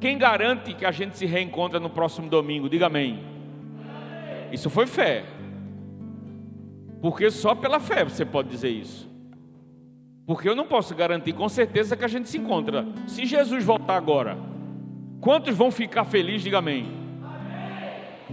[0.00, 2.70] Quem garante que a gente se reencontra no próximo domingo?
[2.70, 3.22] Diga amém.
[4.50, 5.24] Isso foi fé.
[7.02, 9.08] Porque só pela fé você pode dizer isso.
[10.26, 12.86] Porque eu não posso garantir com certeza que a gente se encontra.
[13.06, 14.38] Se Jesus voltar agora,
[15.20, 16.42] quantos vão ficar felizes?
[16.42, 16.86] Diga amém.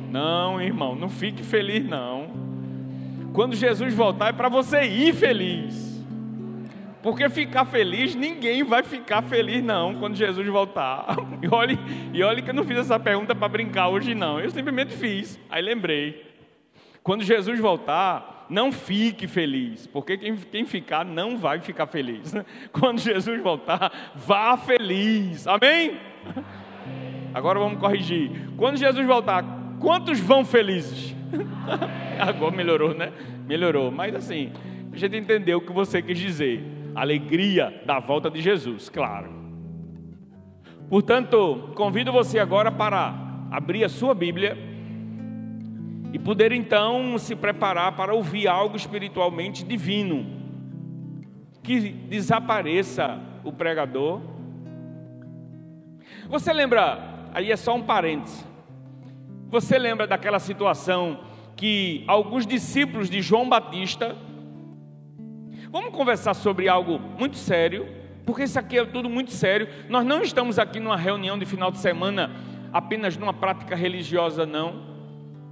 [0.09, 2.27] Não, irmão, não fique feliz não.
[3.34, 5.86] Quando Jesus voltar é para você ir feliz.
[7.07, 11.15] Porque ficar feliz, ninguém vai ficar feliz, não, quando Jesus voltar.
[11.41, 11.79] E olhe,
[12.11, 14.41] e olhe que eu não fiz essa pergunta para brincar hoje, não.
[14.41, 15.39] Eu simplesmente fiz.
[15.49, 16.25] Aí lembrei.
[17.01, 22.34] Quando Jesus voltar, não fique feliz, porque quem, quem ficar não vai ficar feliz.
[22.73, 25.48] Quando Jesus voltar, vá feliz.
[25.48, 25.98] Amém?
[27.34, 28.49] Agora vamos corrigir.
[28.57, 29.45] Quando Jesus voltar,
[29.79, 31.15] quantos vão felizes?
[32.20, 33.13] Agora melhorou, né?
[33.48, 33.91] Melhorou.
[33.91, 34.51] Mas assim,
[34.91, 36.77] a gente entendeu o que você quis dizer.
[36.99, 39.29] Alegria da volta de Jesus, claro.
[40.89, 43.13] Portanto, convido você agora para
[43.51, 44.57] abrir a sua Bíblia
[46.12, 50.26] e poder então se preparar para ouvir algo espiritualmente divino,
[51.62, 54.20] que desapareça o pregador.
[56.27, 58.43] Você lembra, aí é só um parêntese,
[59.49, 61.20] você lembra daquela situação
[61.55, 64.16] que alguns discípulos de João Batista,
[65.72, 67.88] vamos conversar sobre algo muito sério,
[68.25, 69.68] porque isso aqui é tudo muito sério.
[69.90, 72.31] Nós não estamos aqui numa reunião de final de semana
[72.72, 74.85] apenas numa prática religiosa, não.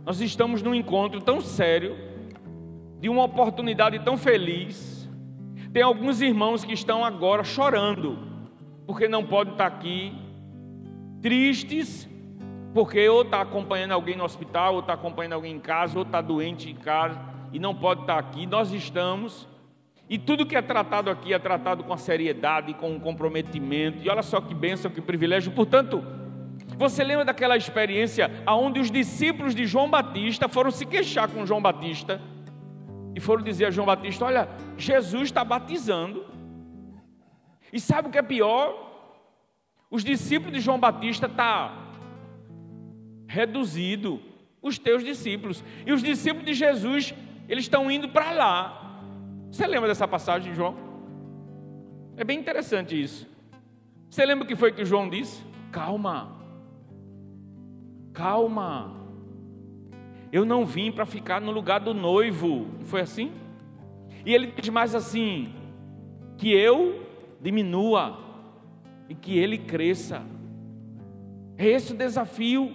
[0.05, 1.95] Nós estamos num encontro tão sério,
[2.99, 5.09] de uma oportunidade tão feliz.
[5.71, 8.17] Tem alguns irmãos que estão agora chorando,
[8.85, 10.13] porque não podem estar aqui,
[11.21, 12.07] tristes,
[12.73, 16.21] porque ou está acompanhando alguém no hospital, ou está acompanhando alguém em casa, ou está
[16.21, 17.19] doente em casa
[17.51, 18.45] e não pode estar aqui.
[18.45, 19.47] Nós estamos,
[20.09, 24.03] e tudo que é tratado aqui é tratado com a seriedade, com o comprometimento.
[24.03, 25.51] E olha só que bênção, que privilégio.
[25.51, 26.03] Portanto,
[26.77, 31.61] você lembra daquela experiência onde os discípulos de João Batista foram se queixar com João
[31.61, 32.21] Batista
[33.15, 36.25] e foram dizer a João Batista: Olha, Jesus está batizando.
[37.73, 38.83] E sabe o que é pior?
[39.89, 41.73] Os discípulos de João Batista tá
[43.27, 44.21] reduzido,
[44.61, 45.63] os teus discípulos.
[45.85, 47.13] E os discípulos de Jesus,
[47.49, 48.84] eles estão indo para lá.
[49.55, 50.75] Você lembra dessa passagem, João?
[52.17, 53.25] É bem interessante isso.
[54.09, 55.45] Você lembra o que foi que João disse?
[55.71, 56.35] Calma,
[58.11, 59.07] calma.
[60.29, 62.67] Eu não vim para ficar no lugar do noivo.
[62.79, 63.31] Não foi assim?
[64.25, 65.53] E ele diz mais assim:
[66.37, 67.07] que eu
[67.39, 68.19] diminua
[69.07, 70.21] e que ele cresça.
[71.57, 72.73] É esse o desafio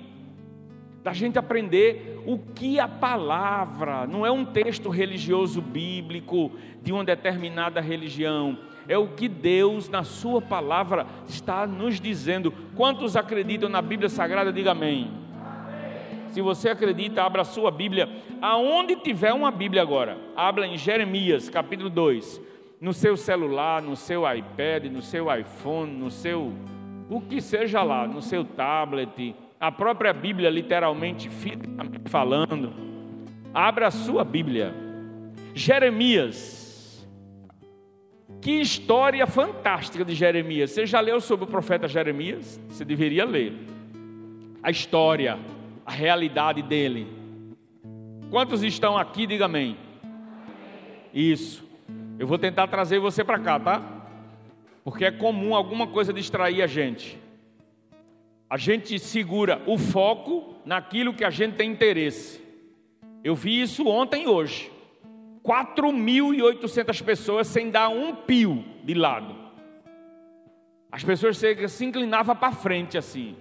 [1.03, 7.05] da gente aprender o que a palavra, não é um texto religioso bíblico de uma
[7.05, 8.59] determinada religião,
[8.89, 12.53] é o que Deus, na Sua palavra, está nos dizendo.
[12.75, 14.53] Quantos acreditam na Bíblia Sagrada?
[14.53, 15.11] Diga amém.
[16.31, 18.09] Se você acredita, abra a sua Bíblia.
[18.41, 22.41] Aonde tiver uma Bíblia agora, abra em Jeremias, capítulo 2.
[22.81, 26.53] No seu celular, no seu iPad, no seu iPhone, no seu.
[27.09, 29.35] o que seja lá, no seu tablet.
[29.61, 31.31] A própria Bíblia, literalmente,
[32.07, 32.73] falando.
[33.53, 34.75] Abra a sua Bíblia.
[35.55, 37.07] Jeremias.
[38.41, 40.71] Que história fantástica de Jeremias.
[40.71, 42.59] Você já leu sobre o profeta Jeremias?
[42.71, 43.53] Você deveria ler.
[44.63, 45.39] A história
[45.91, 47.07] a realidade dele.
[48.31, 49.27] Quantos estão aqui?
[49.27, 49.77] Diga amém.
[51.13, 51.69] Isso.
[52.17, 53.83] Eu vou tentar trazer você para cá, tá?
[54.85, 57.19] Porque é comum alguma coisa distrair a gente.
[58.51, 62.45] A gente segura o foco naquilo que a gente tem interesse.
[63.23, 64.73] Eu vi isso ontem e hoje.
[65.45, 69.37] 4.800 pessoas sem dar um pio de lado.
[70.91, 73.37] As pessoas se inclinavam para frente assim.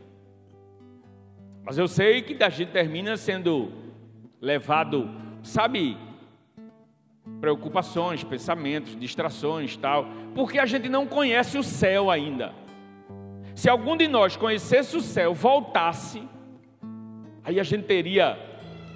[1.63, 3.71] Mas eu sei que a gente termina sendo
[4.39, 5.09] levado,
[5.41, 5.97] sabe,
[7.41, 10.05] preocupações, pensamentos, distrações, tal,
[10.35, 12.53] porque a gente não conhece o céu ainda.
[13.59, 16.23] Se algum de nós conhecesse o céu, voltasse,
[17.43, 18.39] aí a gente teria,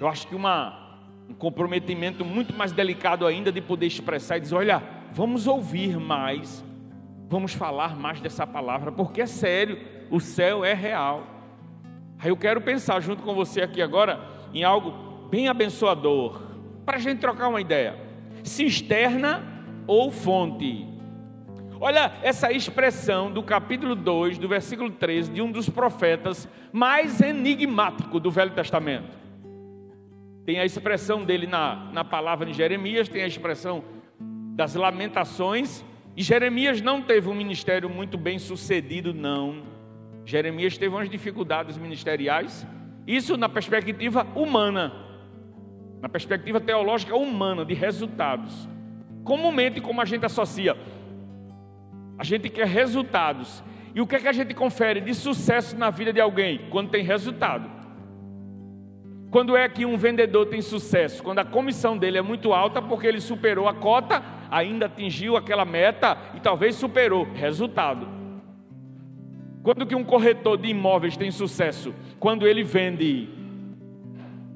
[0.00, 4.54] eu acho que uma, um comprometimento muito mais delicado ainda de poder expressar e dizer:
[4.54, 6.64] olha, vamos ouvir mais,
[7.28, 9.78] vamos falar mais dessa palavra, porque é sério,
[10.10, 11.26] o céu é real.
[12.18, 14.18] Aí eu quero pensar junto com você aqui agora
[14.54, 16.40] em algo bem abençoador,
[16.86, 17.98] para a gente trocar uma ideia:
[18.42, 19.44] cisterna
[19.86, 20.93] ou fonte.
[21.80, 28.20] Olha essa expressão do capítulo 2, do versículo 13, de um dos profetas mais enigmático
[28.20, 29.16] do Velho Testamento.
[30.46, 33.82] Tem a expressão dele na, na palavra de Jeremias, tem a expressão
[34.54, 35.84] das lamentações,
[36.16, 39.64] e Jeremias não teve um ministério muito bem sucedido, não.
[40.24, 42.66] Jeremias teve umas dificuldades ministeriais,
[43.06, 44.92] isso na perspectiva humana,
[46.00, 48.68] na perspectiva teológica humana, de resultados.
[49.24, 50.76] Comumente, como a gente associa,
[52.18, 53.62] a gente quer resultados.
[53.94, 56.62] E o que é que a gente confere de sucesso na vida de alguém?
[56.70, 57.70] Quando tem resultado.
[59.30, 61.22] Quando é que um vendedor tem sucesso?
[61.22, 65.64] Quando a comissão dele é muito alta porque ele superou a cota, ainda atingiu aquela
[65.64, 67.24] meta e talvez superou.
[67.34, 68.06] Resultado.
[69.62, 71.94] Quando que um corretor de imóveis tem sucesso?
[72.20, 73.28] Quando ele vende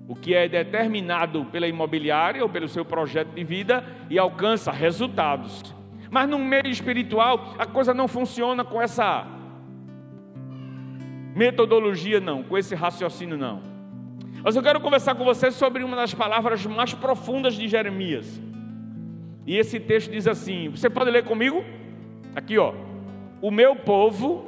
[0.08, 5.74] o que é determinado pela imobiliária ou pelo seu projeto de vida e alcança resultados.
[6.10, 9.26] Mas no meio espiritual, a coisa não funciona com essa
[11.34, 13.62] metodologia, não, com esse raciocínio, não.
[14.42, 18.40] Mas eu quero conversar com você sobre uma das palavras mais profundas de Jeremias.
[19.46, 21.64] E esse texto diz assim: você pode ler comigo?
[22.34, 22.72] Aqui, ó.
[23.40, 24.44] O meu povo,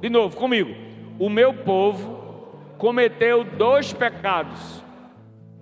[0.00, 0.74] de novo, comigo.
[1.18, 4.82] O meu povo cometeu dois pecados.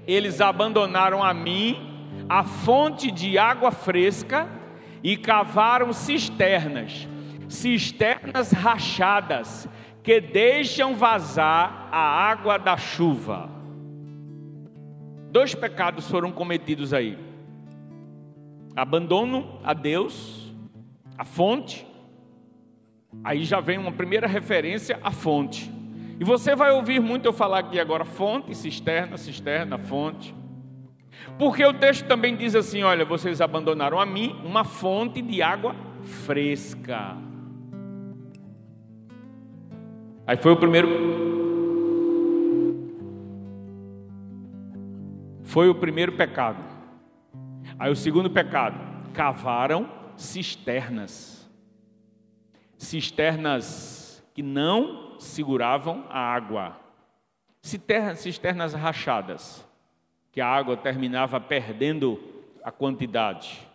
[0.07, 1.93] Eles abandonaram a mim
[2.29, 4.49] a fonte de água fresca
[5.03, 7.09] e cavaram cisternas,
[7.49, 9.69] cisternas rachadas
[10.03, 13.51] que deixam vazar a água da chuva.
[15.31, 17.19] Dois pecados foram cometidos aí:
[18.77, 20.53] abandono a Deus,
[21.17, 21.87] a fonte.
[23.25, 25.71] Aí já vem uma primeira referência à fonte.
[26.19, 30.35] E você vai ouvir muito eu falar aqui agora: fonte, cisterna, cisterna, fonte.
[31.39, 35.75] Porque o texto também diz assim: olha, vocês abandonaram a mim uma fonte de água
[36.03, 37.17] fresca.
[40.27, 41.33] Aí foi o primeiro
[45.53, 46.65] Foi o primeiro pecado.
[47.79, 48.75] Aí o segundo pecado,
[49.13, 49.87] cavaram
[50.17, 51.47] cisternas.
[52.79, 56.81] Cisternas que não seguravam a água.
[57.61, 59.63] Cisternas rachadas,
[60.33, 62.21] que a água terminava perdendo
[62.65, 63.69] a quantidade.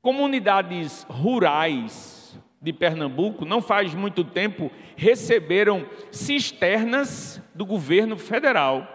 [0.00, 8.94] Comunidades rurais de Pernambuco, não faz muito tempo, receberam cisternas do governo federal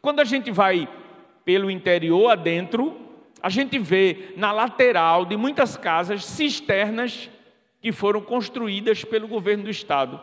[0.00, 0.88] quando a gente vai
[1.44, 2.96] pelo interior adentro,
[3.42, 7.30] a gente vê na lateral de muitas casas cisternas
[7.80, 10.20] que foram construídas pelo governo do estado.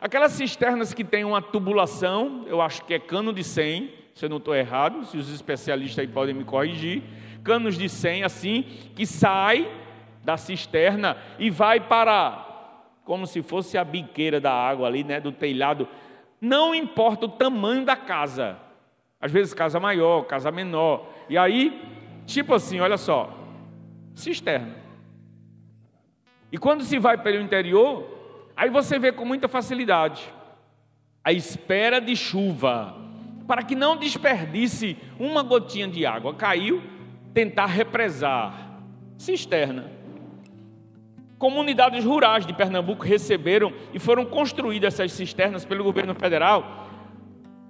[0.00, 4.28] Aquelas cisternas que têm uma tubulação, eu acho que é cano de 100, se eu
[4.28, 7.02] não estou errado, se os especialistas aí podem me corrigir,
[7.44, 8.62] canos de 100 assim,
[8.94, 9.70] que sai
[10.24, 12.44] da cisterna e vai para
[13.04, 15.86] como se fosse a biqueira da água ali, né, do telhado.
[16.40, 18.58] Não importa o tamanho da casa,
[19.20, 21.08] às vezes casa maior, casa menor.
[21.28, 21.80] E aí,
[22.26, 23.32] tipo assim, olha só,
[24.14, 24.74] cisterna.
[26.50, 28.15] E quando se vai pelo interior,
[28.56, 30.32] aí você vê com muita facilidade
[31.22, 32.96] a espera de chuva,
[33.46, 36.34] para que não desperdice uma gotinha de água.
[36.34, 36.82] Caiu,
[37.34, 38.80] tentar represar.
[39.18, 39.90] Cisterna.
[41.38, 46.86] Comunidades rurais de Pernambuco receberam e foram construídas essas cisternas pelo governo federal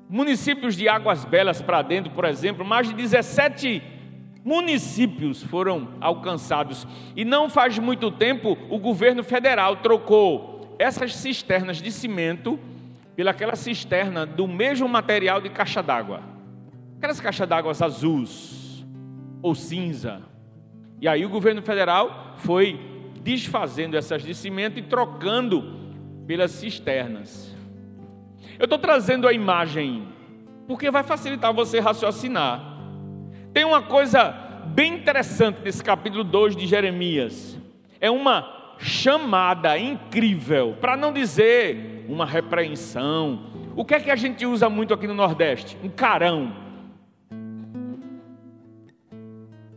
[0.09, 3.83] municípios de Águas Belas para dentro, por exemplo, mais de 17
[4.45, 6.87] municípios foram alcançados.
[7.17, 12.59] E não faz muito tempo o governo federal trocou essas cisternas de cimento
[13.15, 16.21] pelaquela cisterna do mesmo material de caixa d'água.
[16.99, 18.85] Aquelas caixas d'água azuis
[19.43, 20.23] ou cinza.
[21.01, 22.79] E aí o governo federal foi
[23.23, 25.91] desfazendo essas de cimento e trocando
[26.27, 27.55] pelas cisternas.
[28.59, 30.09] Eu estou trazendo a imagem
[30.67, 32.79] porque vai facilitar você raciocinar.
[33.53, 34.31] Tem uma coisa
[34.67, 37.59] bem interessante nesse capítulo 2 de Jeremias.
[38.01, 43.47] É uma chamada incrível, para não dizer uma repreensão.
[43.75, 45.77] O que é que a gente usa muito aqui no Nordeste?
[45.83, 46.53] Um carão.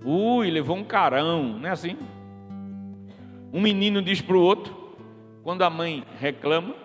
[0.03, 1.97] Ui, levou um carão, não é assim?
[3.51, 4.95] Um menino diz para o outro,
[5.43, 6.75] quando a mãe reclama,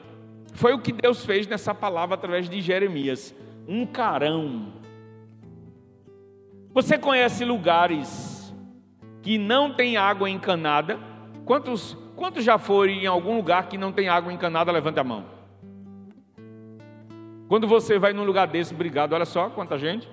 [0.54, 3.34] foi o que Deus fez nessa palavra através de Jeremias.
[3.68, 4.72] Um carão.
[6.72, 8.54] Você conhece lugares
[9.22, 10.98] que não tem água encanada?
[11.44, 14.72] Quantos, quantos já foram em algum lugar que não tem água encanada?
[14.72, 15.24] Levante a mão.
[17.48, 20.08] Quando você vai num lugar desse, obrigado, olha só quanta gente.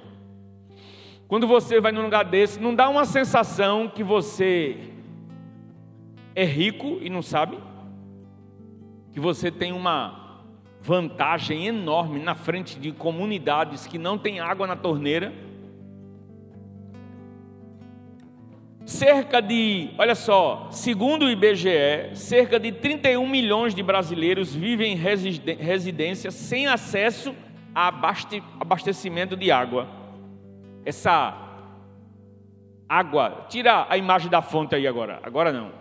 [1.28, 4.78] Quando você vai num lugar desse, não dá uma sensação que você
[6.36, 7.58] é rico e não sabe?
[9.14, 10.42] Que você tem uma
[10.82, 15.34] vantagem enorme na frente de comunidades que não têm água na torneira.
[18.86, 25.56] Cerca de, olha só, segundo o IBGE, cerca de 31 milhões de brasileiros vivem em
[25.56, 27.36] residência sem acesso
[27.74, 27.88] a
[28.60, 29.88] abastecimento de água.
[30.86, 31.38] Essa
[32.90, 35.72] água, tira a imagem da fonte aí agora, agora não.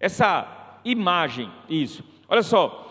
[0.00, 2.02] Essa imagem, isso.
[2.28, 2.88] Olha só,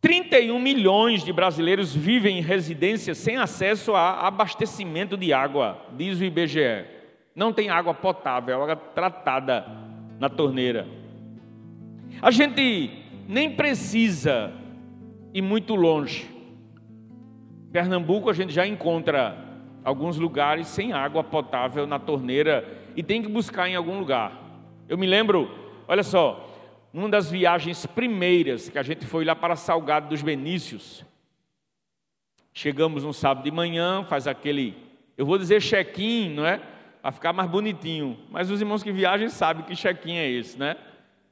[0.00, 6.24] 31 milhões de brasileiros vivem em residência sem acesso a abastecimento de água, diz o
[6.24, 6.95] IBGE.
[7.36, 9.66] Não tem água potável, água tratada
[10.18, 10.88] na torneira.
[12.22, 12.90] A gente
[13.28, 14.50] nem precisa
[15.34, 16.30] ir muito longe.
[17.70, 19.36] Pernambuco a gente já encontra
[19.84, 22.66] alguns lugares sem água potável na torneira
[22.96, 24.32] e tem que buscar em algum lugar.
[24.88, 25.50] Eu me lembro,
[25.86, 26.48] olha só,
[26.90, 31.04] numa das viagens primeiras que a gente foi lá para Salgado dos Benícios.
[32.54, 34.74] Chegamos no sábado de manhã, faz aquele,
[35.18, 36.75] eu vou dizer check-in, não é?
[37.06, 38.18] Para ficar mais bonitinho.
[38.32, 40.74] Mas os irmãos que viajam sabem que check-in é esse, né?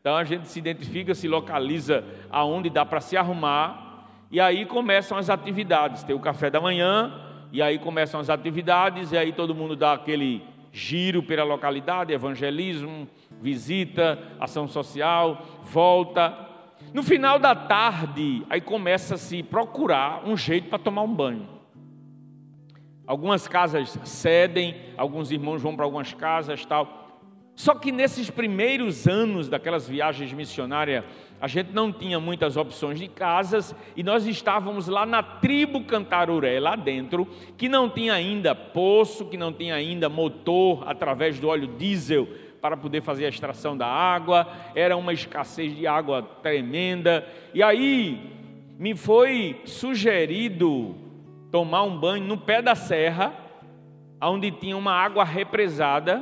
[0.01, 5.19] Então a gente se identifica, se localiza aonde dá para se arrumar e aí começam
[5.19, 6.05] as atividades.
[6.05, 7.13] Tem o café da manhã
[7.51, 13.09] e aí começam as atividades e aí todo mundo dá aquele giro pela localidade, evangelismo,
[13.43, 16.39] visita, ação social, volta.
[16.93, 21.54] No final da tarde, aí começa a se procurar um jeito para tomar um banho.
[23.07, 27.05] Algumas casas cedem, alguns irmãos vão para algumas casas, tal.
[27.55, 31.05] Só que nesses primeiros anos daquelas viagens missionárias,
[31.41, 36.59] a gente não tinha muitas opções de casas e nós estávamos lá na tribo Cantaruré,
[36.59, 41.69] lá dentro, que não tinha ainda poço, que não tinha ainda motor através do óleo
[41.77, 42.27] diesel
[42.61, 47.25] para poder fazer a extração da água, era uma escassez de água tremenda.
[47.53, 48.33] E aí
[48.79, 51.04] me foi sugerido
[51.55, 53.33] tomar um banho no pé da serra,
[54.21, 56.21] onde tinha uma água represada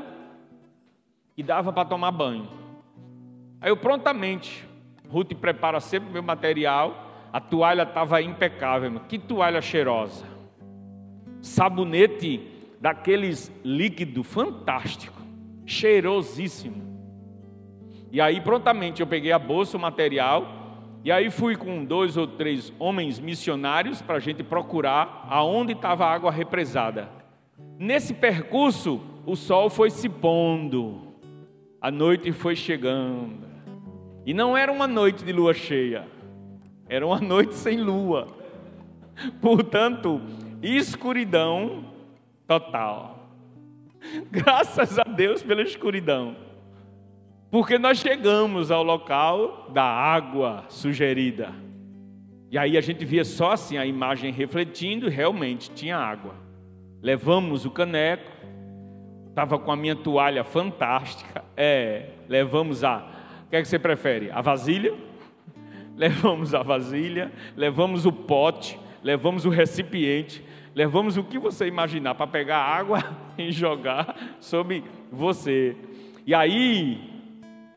[1.35, 2.47] e dava para tomar banho.
[3.59, 4.69] Aí eu prontamente,
[5.09, 10.27] Ruth prepara sempre o meu material, a toalha estava impecável, que toalha cheirosa.
[11.41, 12.47] Sabonete
[12.79, 15.23] daqueles líquido fantástico
[15.65, 16.83] cheirosíssimo.
[18.11, 20.47] E aí prontamente eu peguei a bolsa, o material,
[21.05, 26.07] e aí fui com dois ou três homens missionários para a gente procurar aonde estava
[26.07, 27.09] a água represada.
[27.79, 31.15] Nesse percurso, o sol foi se pondo,
[31.81, 33.51] a noite foi chegando.
[34.25, 36.07] E não era uma noite de lua cheia,
[36.89, 38.29] era uma noite sem lua.
[39.43, 40.21] Portanto,
[40.63, 41.85] escuridão
[42.47, 43.29] total.
[44.31, 46.37] Graças a Deus pela escuridão.
[47.53, 51.53] Porque nós chegamos ao local da água sugerida.
[52.51, 56.35] E aí a gente via só assim a imagem refletindo, realmente tinha água.
[57.03, 58.33] Levamos o caneco,
[59.29, 61.45] estava com a minha toalha fantástica.
[61.55, 63.07] É, levamos a.
[63.45, 64.31] O que é que você prefere?
[64.31, 64.95] A vasilha?
[65.95, 70.43] Levamos a vasilha, levamos o pote, levamos o recipiente,
[70.75, 73.05] levamos o que você imaginar para pegar água
[73.37, 75.77] e jogar sobre você.
[76.27, 77.12] E aí,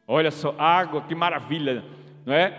[0.08, 1.84] olha só, água, que maravilha,
[2.26, 2.54] não é?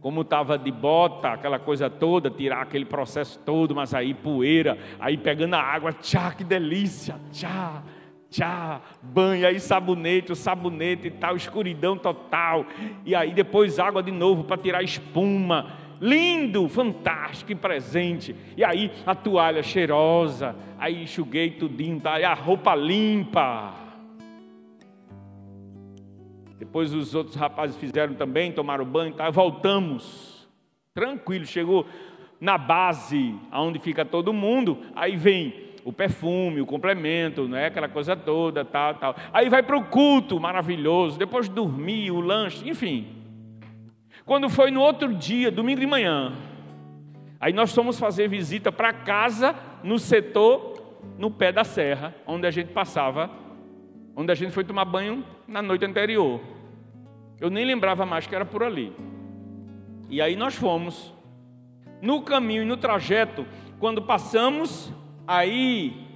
[0.00, 5.16] Como estava de bota, aquela coisa toda, tirar aquele processo todo, mas aí poeira, aí
[5.16, 7.82] pegando a água, tchá, que delícia, tchá,
[8.30, 12.66] tchá, banho, aí sabonete, o sabonete e tal, escuridão total,
[13.04, 18.36] e aí depois água de novo para tirar espuma, lindo, fantástico e presente.
[18.56, 22.20] E aí a toalha cheirosa, aí enxuguei tudinho, tá?
[22.20, 23.83] e a roupa limpa.
[26.64, 29.28] Depois os outros rapazes fizeram também, tomaram banho, tá?
[29.30, 30.48] voltamos.
[30.94, 31.86] Tranquilo, chegou
[32.40, 37.66] na base, aonde fica todo mundo, aí vem o perfume, o complemento, né?
[37.66, 39.16] aquela coisa toda, tal, tal.
[39.32, 43.06] Aí vai para o culto maravilhoso, depois dormir, o lanche, enfim.
[44.24, 46.32] Quando foi no outro dia, domingo de manhã,
[47.38, 52.50] aí nós fomos fazer visita para casa no setor no pé da serra, onde a
[52.50, 53.30] gente passava,
[54.16, 56.53] onde a gente foi tomar banho na noite anterior.
[57.40, 58.94] Eu nem lembrava mais que era por ali.
[60.08, 61.12] E aí nós fomos.
[62.00, 63.46] No caminho e no trajeto,
[63.78, 64.92] quando passamos,
[65.26, 66.06] aí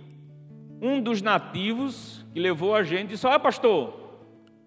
[0.80, 3.98] um dos nativos que levou a gente disse: Olha, pastor,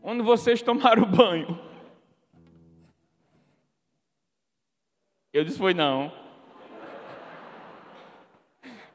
[0.01, 1.59] onde vocês tomaram banho?
[5.31, 6.11] Eu disse: Foi não.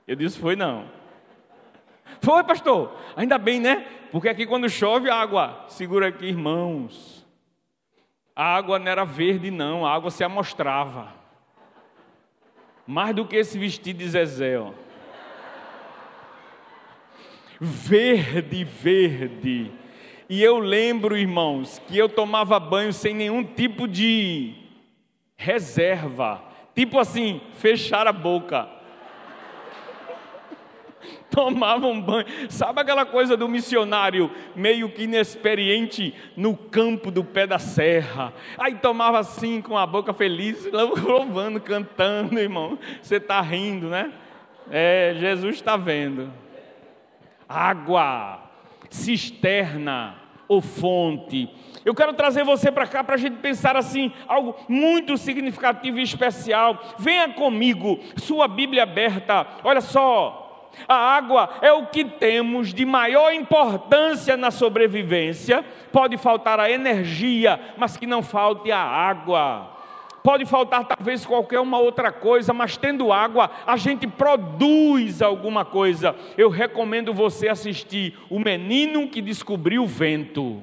[0.06, 0.90] Eu disse: Foi não.
[2.20, 2.96] Foi, pastor.
[3.16, 3.86] Ainda bem, né?
[4.10, 5.64] Porque aqui quando chove, água.
[5.68, 7.15] Segura aqui, irmãos.
[8.36, 9.86] A água não era verde, não.
[9.86, 11.14] A água se amostrava.
[12.86, 14.72] Mais do que esse vestido de Zezé, ó.
[17.58, 19.72] Verde, verde.
[20.28, 24.54] E eu lembro, irmãos, que eu tomava banho sem nenhum tipo de
[25.34, 26.42] reserva.
[26.74, 28.68] Tipo assim, fechar a boca.
[31.30, 32.26] Tomava um banho.
[32.48, 38.32] Sabe aquela coisa do missionário meio que inexperiente no campo do pé da serra?
[38.58, 42.78] Aí tomava assim com a boca feliz, louvando, cantando, irmão.
[43.02, 44.12] Você está rindo, né?
[44.70, 46.32] É, Jesus está vendo.
[47.48, 48.42] Água
[48.90, 50.16] cisterna
[50.48, 51.50] ou fonte.
[51.84, 56.02] Eu quero trazer você para cá para a gente pensar assim, algo muito significativo e
[56.02, 56.80] especial.
[56.98, 59.46] Venha comigo, sua Bíblia aberta.
[59.62, 60.45] Olha só,
[60.88, 65.64] a água é o que temos de maior importância na sobrevivência.
[65.92, 69.76] Pode faltar a energia, mas que não falte a água.
[70.22, 76.16] Pode faltar talvez qualquer uma outra coisa, mas tendo água, a gente produz alguma coisa.
[76.36, 80.60] Eu recomendo você assistir O Menino que Descobriu o Vento.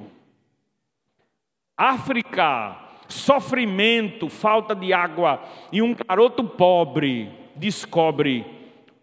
[1.76, 2.78] África,
[3.08, 5.42] sofrimento, falta de água,
[5.72, 8.44] e um garoto pobre descobre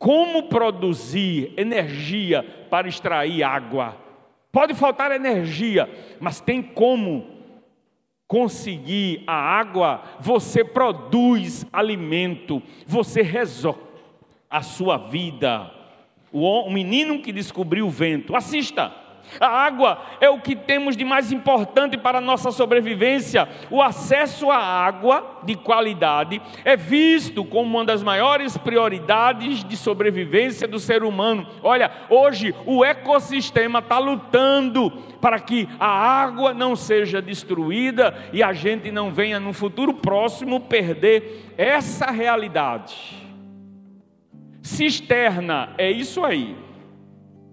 [0.01, 2.41] como produzir energia
[2.71, 3.95] para extrair água.
[4.51, 5.87] Pode faltar energia,
[6.19, 7.27] mas tem como
[8.27, 13.79] conseguir a água, você produz alimento, você resolve
[14.49, 15.71] a sua vida.
[16.31, 18.91] O menino que descobriu o vento, assista.
[19.39, 23.47] A água é o que temos de mais importante para a nossa sobrevivência.
[23.69, 30.67] O acesso à água de qualidade é visto como uma das maiores prioridades de sobrevivência
[30.67, 31.47] do ser humano.
[31.63, 38.53] Olha, hoje o ecossistema está lutando para que a água não seja destruída e a
[38.53, 43.21] gente não venha no futuro próximo perder essa realidade.
[44.61, 46.55] Cisterna é isso aí.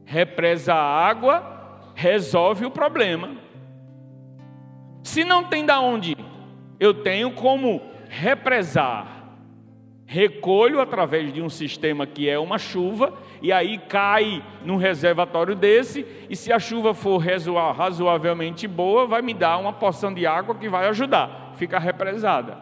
[0.04, 1.57] Represa a água
[1.98, 3.30] resolve o problema.
[5.02, 6.14] Se não tem da onde,
[6.78, 9.34] eu tenho como represar.
[10.06, 16.06] Recolho através de um sistema que é uma chuva, e aí cai num reservatório desse,
[16.30, 17.18] e se a chuva for
[17.76, 22.58] razoavelmente boa, vai me dar uma porção de água que vai ajudar, fica represada.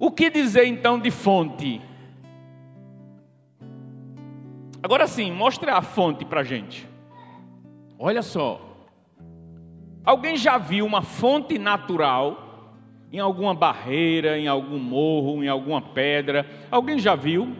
[0.00, 1.82] O que dizer então de fonte?
[4.82, 6.88] Agora sim, mostre a fonte para a gente.
[7.98, 8.60] Olha só.
[10.04, 12.74] Alguém já viu uma fonte natural
[13.12, 16.46] em alguma barreira, em algum morro, em alguma pedra?
[16.70, 17.56] Alguém já viu?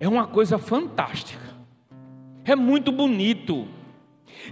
[0.00, 1.44] É uma coisa fantástica.
[2.44, 3.68] É muito bonito.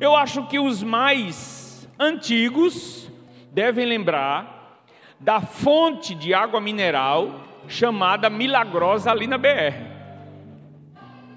[0.01, 3.11] Eu acho que os mais antigos
[3.53, 4.85] devem lembrar
[5.21, 9.94] da fonte de água mineral chamada Milagrosa ali na BR.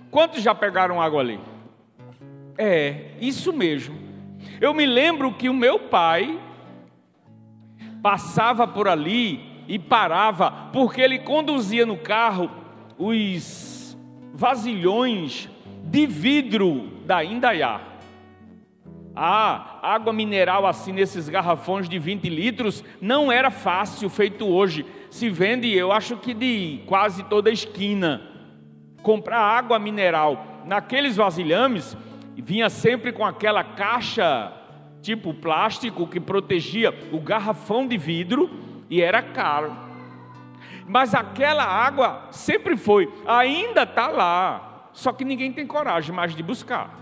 [0.10, 1.40] Quantos já pegaram água ali?
[2.58, 3.98] É, isso mesmo.
[4.60, 6.40] Eu me lembro que o meu pai
[8.02, 12.50] passava por ali e parava, porque ele conduzia no carro
[12.98, 13.98] os
[14.34, 15.50] vasilhões
[15.84, 17.82] de vidro da Indaiá.
[19.16, 24.86] Ah, água mineral assim nesses garrafões de 20 litros não era fácil feito hoje.
[25.10, 28.37] Se vende, eu acho que de quase toda esquina
[29.08, 31.96] comprar água mineral naqueles vasilhames,
[32.36, 34.52] vinha sempre com aquela caixa
[35.02, 38.50] tipo plástico que protegia o garrafão de vidro
[38.90, 39.72] e era caro.
[40.86, 46.44] Mas aquela água sempre foi, ainda está lá, só que ninguém tem coragem mais de
[46.44, 46.94] buscar.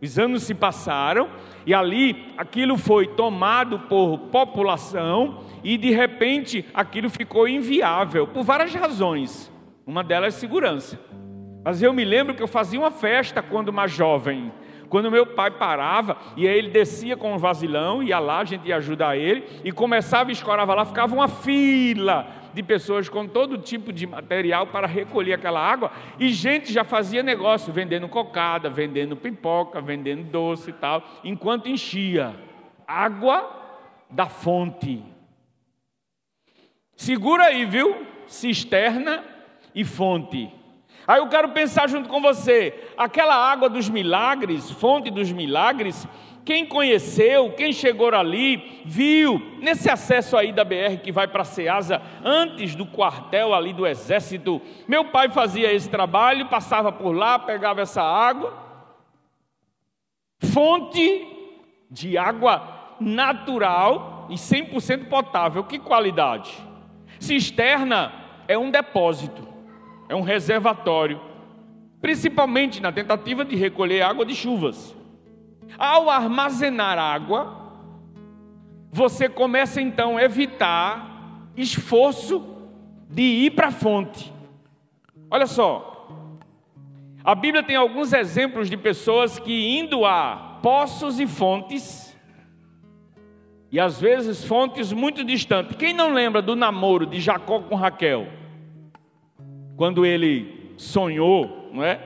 [0.00, 1.28] Os anos se passaram
[1.66, 8.72] e ali aquilo foi tomado por população e de repente aquilo ficou inviável por várias
[8.72, 9.57] razões.
[9.88, 11.00] Uma delas é segurança.
[11.64, 14.52] Mas eu me lembro que eu fazia uma festa quando mais jovem.
[14.90, 18.68] Quando meu pai parava e aí ele descia com um vasilão, ia lá, a gente
[18.68, 23.56] ia ajudar ele, e começava e escorava lá, ficava uma fila de pessoas com todo
[23.56, 29.16] tipo de material para recolher aquela água, e gente já fazia negócio, vendendo cocada, vendendo
[29.16, 32.34] pipoca, vendendo doce e tal, enquanto enchia.
[32.86, 33.50] Água
[34.10, 35.02] da fonte.
[36.94, 38.06] Segura aí, viu?
[38.26, 39.37] Cisterna
[39.78, 40.52] e fonte.
[41.06, 46.04] Aí eu quero pensar junto com você, aquela água dos milagres, fonte dos milagres,
[46.44, 52.02] quem conheceu, quem chegou ali, viu, nesse acesso aí da BR que vai para Ceasa,
[52.24, 57.80] antes do quartel ali do exército, meu pai fazia esse trabalho, passava por lá, pegava
[57.80, 58.52] essa água,
[60.40, 61.24] fonte
[61.88, 66.52] de água natural e 100% potável, que qualidade?
[67.20, 68.12] Cisterna
[68.48, 69.47] é um depósito
[70.08, 71.20] é um reservatório.
[72.00, 74.96] principalmente na tentativa de recolher água de chuvas.
[75.76, 77.56] Ao armazenar água,
[78.90, 82.56] você começa então a evitar esforço
[83.10, 84.32] de ir para a fonte.
[85.30, 86.08] Olha só,
[87.22, 92.16] a Bíblia tem alguns exemplos de pessoas que indo a poços e fontes,
[93.70, 95.76] e às vezes fontes muito distantes.
[95.76, 98.26] Quem não lembra do namoro de Jacó com Raquel?
[99.78, 102.00] Quando ele sonhou, não é?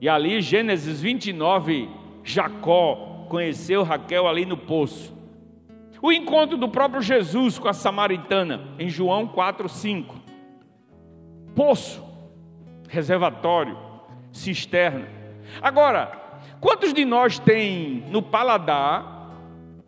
[0.00, 1.90] E ali, Gênesis 29,
[2.22, 5.12] Jacó conheceu Raquel ali no poço.
[6.00, 10.14] O encontro do próprio Jesus com a samaritana, em João 4, 5.
[11.56, 12.00] Poço,
[12.88, 13.76] reservatório,
[14.30, 15.08] cisterna.
[15.60, 16.12] Agora,
[16.60, 19.32] quantos de nós tem no paladar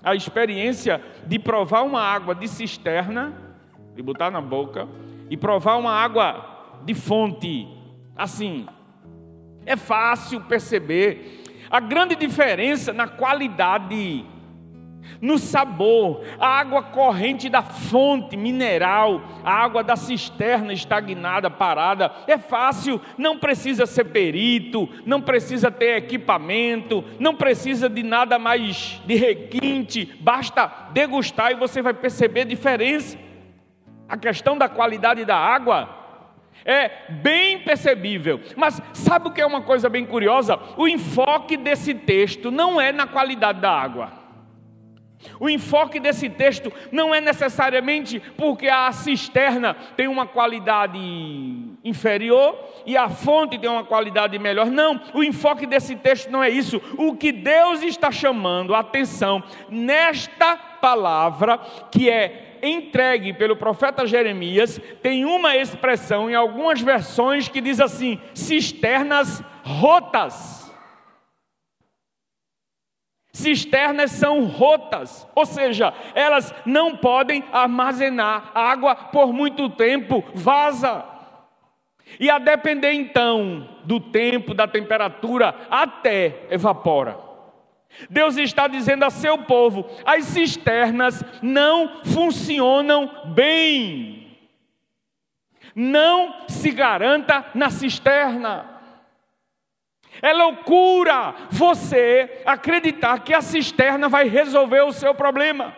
[0.03, 3.33] a experiência de provar uma água de cisterna,
[3.95, 4.89] de botar na boca,
[5.31, 6.56] e provar uma água
[6.87, 7.69] de fonte?
[8.17, 8.67] Assim,
[9.67, 14.25] é fácil perceber a grande diferença na qualidade
[15.21, 22.11] no sabor, a água corrente da fonte mineral, a água da cisterna estagnada, parada.
[22.27, 29.01] É fácil, não precisa ser perito, não precisa ter equipamento, não precisa de nada mais
[29.07, 33.19] de requinte, basta degustar e você vai perceber a diferença.
[34.09, 36.06] A questão da qualidade da água
[36.65, 38.41] é bem percebível.
[38.57, 40.59] Mas sabe o que é uma coisa bem curiosa?
[40.77, 44.27] O enfoque desse texto não é na qualidade da água.
[45.41, 50.99] O enfoque desse texto não é necessariamente porque a cisterna tem uma qualidade
[51.85, 54.67] inferior e a fonte tem uma qualidade melhor.
[54.67, 56.81] Não, o enfoque desse texto não é isso.
[56.97, 61.59] O que Deus está chamando a atenção nesta palavra,
[61.91, 68.21] que é entregue pelo profeta Jeremias, tem uma expressão em algumas versões que diz assim:
[68.35, 70.67] cisternas rotas.
[73.33, 81.05] Cisternas são rotas, ou seja, elas não podem armazenar água por muito tempo, vaza.
[82.19, 87.26] E a depender então do tempo, da temperatura, até evapora.
[88.11, 94.39] Deus está dizendo a seu povo: as cisternas não funcionam bem.
[95.75, 98.77] Não se garanta na cisterna.
[100.23, 105.77] É loucura você acreditar que a cisterna vai resolver o seu problema.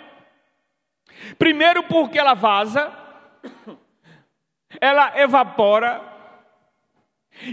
[1.36, 2.92] Primeiro, porque ela vaza,
[4.80, 6.00] ela evapora,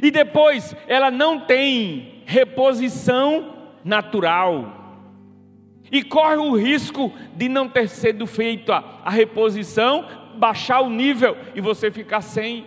[0.01, 3.54] e depois ela não tem reposição
[3.85, 4.83] natural.
[5.91, 11.61] E corre o risco de não ter sido feita a reposição, baixar o nível e
[11.61, 12.65] você ficar sem.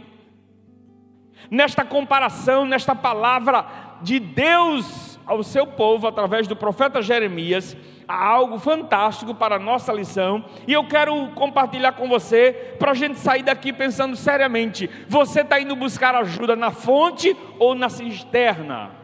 [1.50, 3.66] Nesta comparação, nesta palavra,
[4.02, 7.76] de Deus ao seu povo através do profeta Jeremias
[8.06, 12.94] há algo fantástico para a nossa lição e eu quero compartilhar com você para a
[12.94, 18.97] gente sair daqui pensando seriamente: você está indo buscar ajuda na fonte ou na cisterna?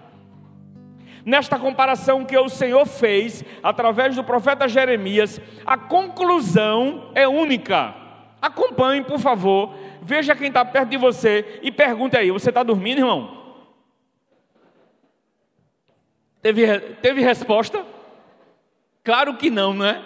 [1.24, 7.94] Nesta comparação que o Senhor fez através do profeta Jeremias, a conclusão é única.
[8.42, 12.98] Acompanhe, por favor, veja quem está perto de você e pergunte aí: você está dormindo,
[12.98, 13.42] irmão?
[16.42, 17.82] Teve, teve resposta?
[19.02, 20.04] Claro que não, não é?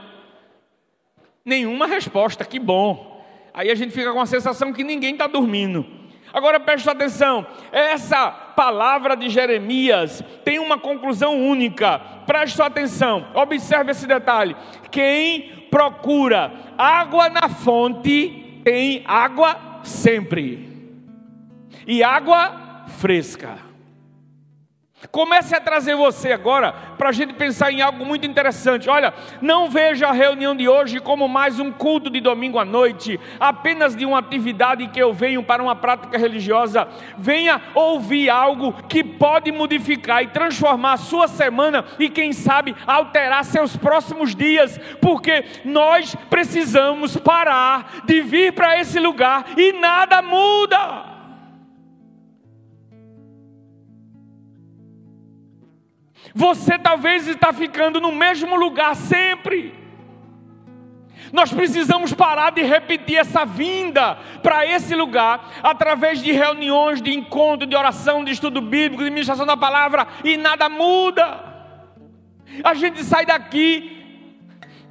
[1.45, 3.25] Nenhuma resposta, que bom.
[3.53, 5.85] Aí a gente fica com a sensação que ninguém está dormindo.
[6.33, 11.99] Agora preste atenção, essa palavra de Jeremias tem uma conclusão única.
[12.27, 14.57] Preste atenção, observe esse detalhe.
[14.91, 20.69] Quem procura água na fonte tem água sempre,
[21.87, 23.68] e água fresca.
[25.13, 28.91] Comece a trazer você agora para a gente pensar em algo muito interessante.
[28.91, 33.19] Olha, não veja a reunião de hoje como mais um culto de domingo à noite,
[33.39, 36.89] apenas de uma atividade que eu venho para uma prática religiosa.
[37.17, 43.45] Venha ouvir algo que pode modificar e transformar a sua semana e, quem sabe, alterar
[43.45, 51.18] seus próximos dias, porque nós precisamos parar de vir para esse lugar e nada muda.
[56.35, 59.75] Você talvez está ficando no mesmo lugar sempre.
[61.33, 67.67] Nós precisamos parar de repetir essa vinda para esse lugar através de reuniões, de encontro,
[67.67, 71.45] de oração, de estudo bíblico, de ministração da palavra e nada muda.
[72.65, 73.97] A gente sai daqui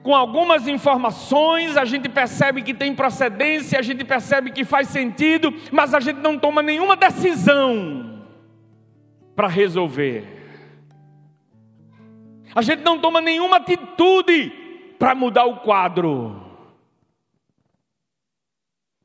[0.04, 5.54] com algumas informações, a gente percebe que tem procedência, a gente percebe que faz sentido,
[5.72, 8.16] mas a gente não toma nenhuma decisão.
[9.36, 10.37] para resolver.
[12.58, 14.50] A gente não toma nenhuma atitude
[14.98, 16.44] para mudar o quadro.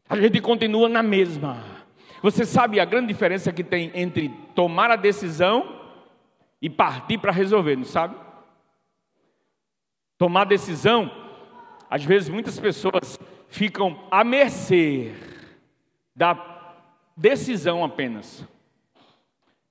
[0.08, 1.62] A gente continua na mesma.
[2.22, 5.82] Você sabe a grande diferença que tem entre tomar a decisão
[6.62, 8.16] e partir para resolver, não sabe?
[10.16, 11.10] Tomar decisão,
[11.90, 15.12] às vezes muitas pessoas ficam à mercê
[16.16, 16.72] da
[17.14, 18.48] decisão apenas.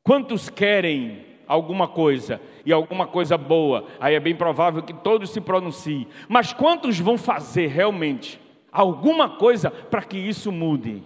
[0.04, 3.86] Quantos querem alguma coisa e alguma coisa boa?
[4.00, 6.08] Aí é bem provável que todos se pronunciem.
[6.30, 8.40] Mas quantos vão fazer realmente
[8.72, 11.04] alguma coisa para que isso mude?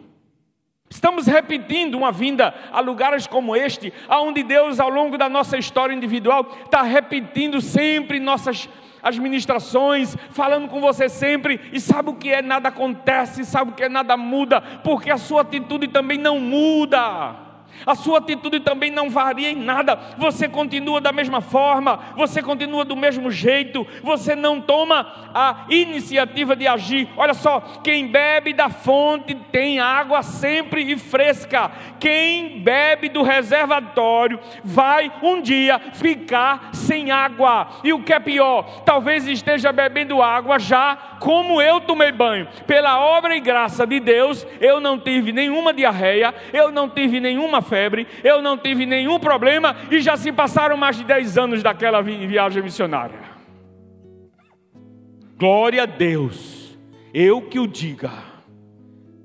[0.88, 5.96] Estamos repetindo uma vinda a lugares como este, aonde Deus, ao longo da nossa história
[5.96, 8.70] individual, está repetindo sempre nossas
[9.02, 12.44] administrações, falando com você sempre, e sabe o que é?
[12.44, 13.90] Nada acontece, sabe o que é?
[13.90, 17.45] Nada muda, porque a sua atitude também não muda
[17.86, 22.86] a sua atitude também não varia em nada, você continua da mesma forma, você continua
[22.86, 27.10] do mesmo jeito, você não toma a iniciativa de agir.
[27.18, 34.40] Olha só, quem bebe da fonte tem água sempre e fresca, quem bebe do reservatório
[34.64, 40.60] vai um dia ficar sem água, e o que é pior, talvez esteja bebendo água
[40.60, 45.74] já como eu tomei banho, pela obra e graça de Deus, eu não tive nenhuma
[45.74, 50.78] diarreia, eu não tive nenhuma febre, eu não tive nenhum problema e já se passaram
[50.78, 53.20] mais de 10 anos daquela viagem missionária.
[55.38, 56.78] Glória a Deus,
[57.14, 58.12] eu que o diga,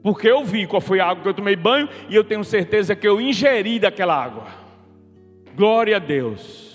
[0.03, 2.97] porque eu vi qual foi a água que eu tomei banho e eu tenho certeza
[2.97, 4.47] que eu ingeri daquela água.
[5.55, 6.71] Glória a Deus.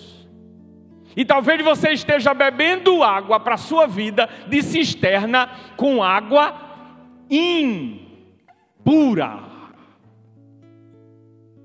[1.15, 6.53] E talvez você esteja bebendo água para a sua vida de cisterna com água
[7.29, 8.15] impura.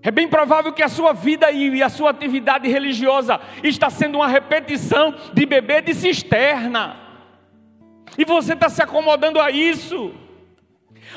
[0.02, 4.28] É bem provável que a sua vida e a sua atividade religiosa está sendo uma
[4.28, 6.96] repetição de beber de cisterna.
[8.16, 10.12] E você está se acomodando a isso.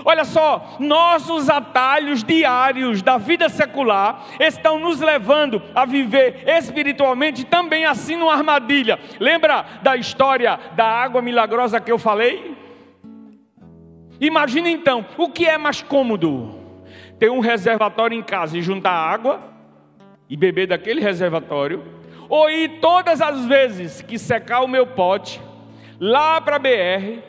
[0.04, 7.86] Olha só, nossos atalhos diários da vida secular estão nos levando a viver espiritualmente também
[7.86, 9.00] assim numa armadilha.
[9.20, 12.58] Lembra da história da água milagrosa que eu falei?
[14.20, 16.63] Imagina então, o que é mais cômodo?
[17.20, 19.54] Ter um reservatório em casa e juntar água
[20.30, 21.84] e beber daquele reservatório,
[22.28, 25.40] ou ir todas as vezes que secar o meu pote
[26.00, 27.22] lá para a BR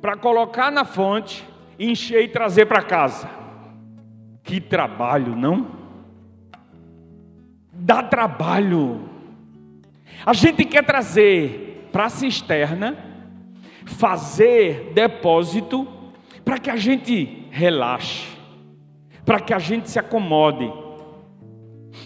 [0.00, 1.46] para colocar na fonte,
[1.78, 3.30] encher e trazer para casa.
[4.42, 5.70] Que trabalho, não?
[7.72, 9.08] Dá trabalho.
[10.26, 12.96] A gente quer trazer para a cisterna,
[13.86, 15.86] fazer depósito
[16.44, 18.31] para que a gente relaxe
[19.24, 20.72] para que a gente se acomode.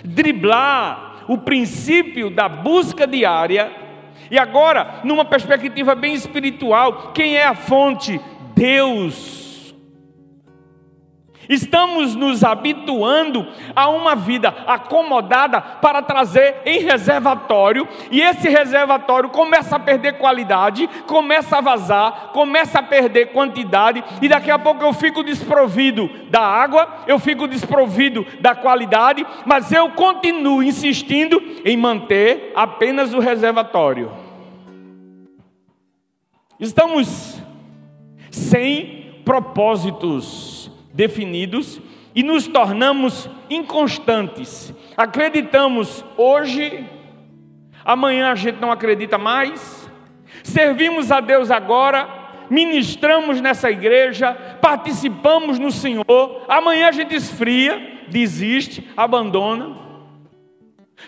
[0.04, 3.70] Driblar o princípio da busca diária.
[4.30, 8.20] E agora, numa perspectiva bem espiritual, quem é a fonte?
[8.54, 9.45] Deus.
[11.48, 19.76] Estamos nos habituando a uma vida acomodada para trazer em reservatório, e esse reservatório começa
[19.76, 24.92] a perder qualidade, começa a vazar, começa a perder quantidade, e daqui a pouco eu
[24.92, 32.52] fico desprovido da água, eu fico desprovido da qualidade, mas eu continuo insistindo em manter
[32.54, 34.10] apenas o reservatório.
[36.58, 37.40] Estamos
[38.30, 40.45] sem propósitos
[40.96, 41.80] definidos
[42.14, 44.74] e nos tornamos inconstantes.
[44.96, 46.88] Acreditamos hoje,
[47.84, 49.88] amanhã a gente não acredita mais.
[50.42, 52.08] Servimos a Deus agora,
[52.48, 56.44] ministramos nessa igreja, participamos no Senhor.
[56.48, 59.76] Amanhã a gente esfria, desiste, abandona.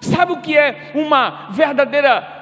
[0.03, 2.38] Sabe o que é uma verdadeira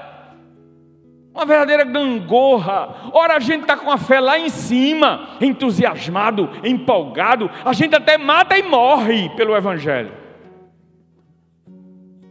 [1.37, 3.11] uma verdadeira gangorra.
[3.13, 7.51] Ora, a gente está com a fé lá em cima, entusiasmado, empolgado.
[7.63, 10.13] A gente até mata e morre pelo Evangelho.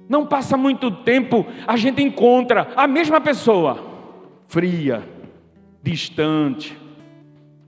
[0.09, 3.83] Não passa muito tempo, a gente encontra a mesma pessoa,
[4.47, 5.07] fria,
[5.83, 6.75] distante.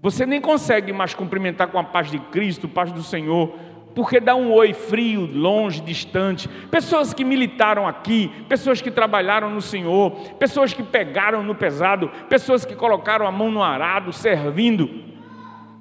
[0.01, 3.53] Você nem consegue mais cumprimentar com a paz de Cristo, paz do Senhor,
[3.97, 6.47] porque dá um oi frio, longe, distante.
[6.69, 12.63] Pessoas que militaram aqui, pessoas que trabalharam no Senhor, pessoas que pegaram no pesado, pessoas
[12.63, 14.87] que colocaram a mão no arado, servindo.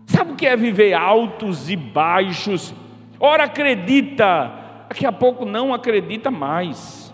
[0.07, 2.75] Sabe o que é viver altos e baixos?
[3.21, 4.51] Ora acredita,
[4.89, 7.13] daqui a pouco não acredita mais.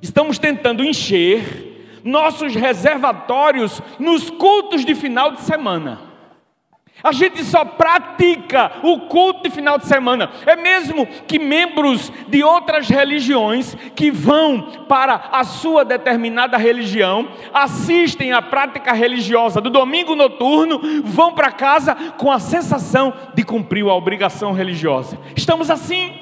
[0.00, 6.12] Estamos tentando encher nossos reservatórios nos cultos de final de semana.
[7.02, 7.64] A gente só
[8.22, 10.30] pratica o culto de final de semana.
[10.46, 18.32] É mesmo que membros de outras religiões que vão para a sua determinada religião, assistem
[18.32, 23.94] à prática religiosa do domingo noturno, vão para casa com a sensação de cumprir a
[23.94, 25.18] obrigação religiosa.
[25.34, 26.12] Estamos assim.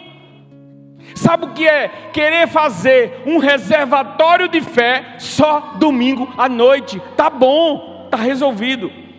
[1.15, 7.03] Sabe o que é querer fazer um reservatório de fé só domingo à noite?
[7.17, 9.10] Tá bom, tá resolvido.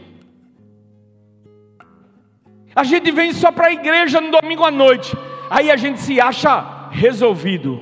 [2.76, 5.16] A gente vem só para a igreja no domingo à noite.
[5.50, 7.82] Aí a gente se acha resolvido.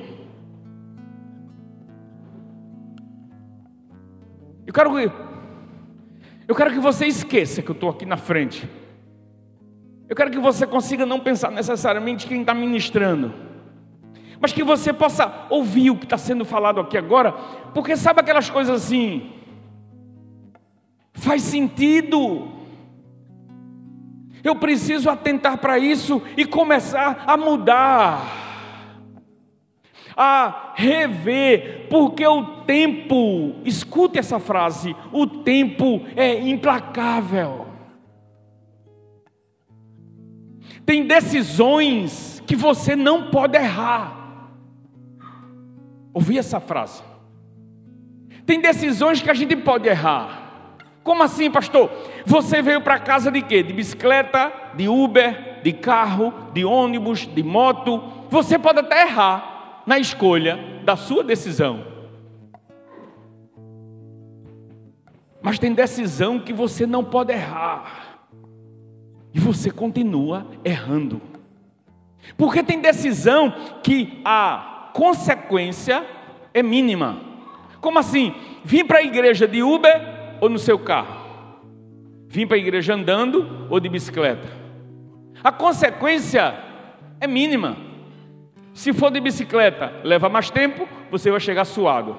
[4.66, 5.12] Eu quero que,
[6.46, 8.68] eu quero que você esqueça que eu estou aqui na frente.
[10.08, 13.32] Eu quero que você consiga não pensar necessariamente quem está ministrando,
[14.40, 17.32] mas que você possa ouvir o que está sendo falado aqui agora,
[17.72, 19.32] porque sabe aquelas coisas assim?
[21.12, 22.59] Faz sentido.
[24.42, 28.24] Eu preciso atentar para isso e começar a mudar,
[30.16, 37.66] a rever, porque o tempo, escute essa frase: o tempo é implacável.
[40.86, 44.48] Tem decisões que você não pode errar.
[46.12, 47.02] Ouvi essa frase.
[48.44, 50.49] Tem decisões que a gente pode errar.
[51.02, 51.90] Como assim, pastor?
[52.26, 53.62] Você veio para casa de quê?
[53.62, 58.02] De bicicleta, de Uber, de carro, de ônibus, de moto.
[58.28, 61.84] Você pode até errar na escolha da sua decisão.
[65.42, 68.28] Mas tem decisão que você não pode errar.
[69.32, 71.22] E você continua errando.
[72.36, 76.04] Porque tem decisão que a consequência
[76.52, 77.20] é mínima.
[77.80, 78.34] Como assim?
[78.62, 81.20] Vim para a igreja de Uber ou no seu carro?
[82.28, 84.48] Vim para a igreja andando ou de bicicleta?
[85.42, 86.54] A consequência
[87.20, 87.76] é mínima.
[88.72, 92.16] Se for de bicicleta, leva mais tempo, você vai chegar suado.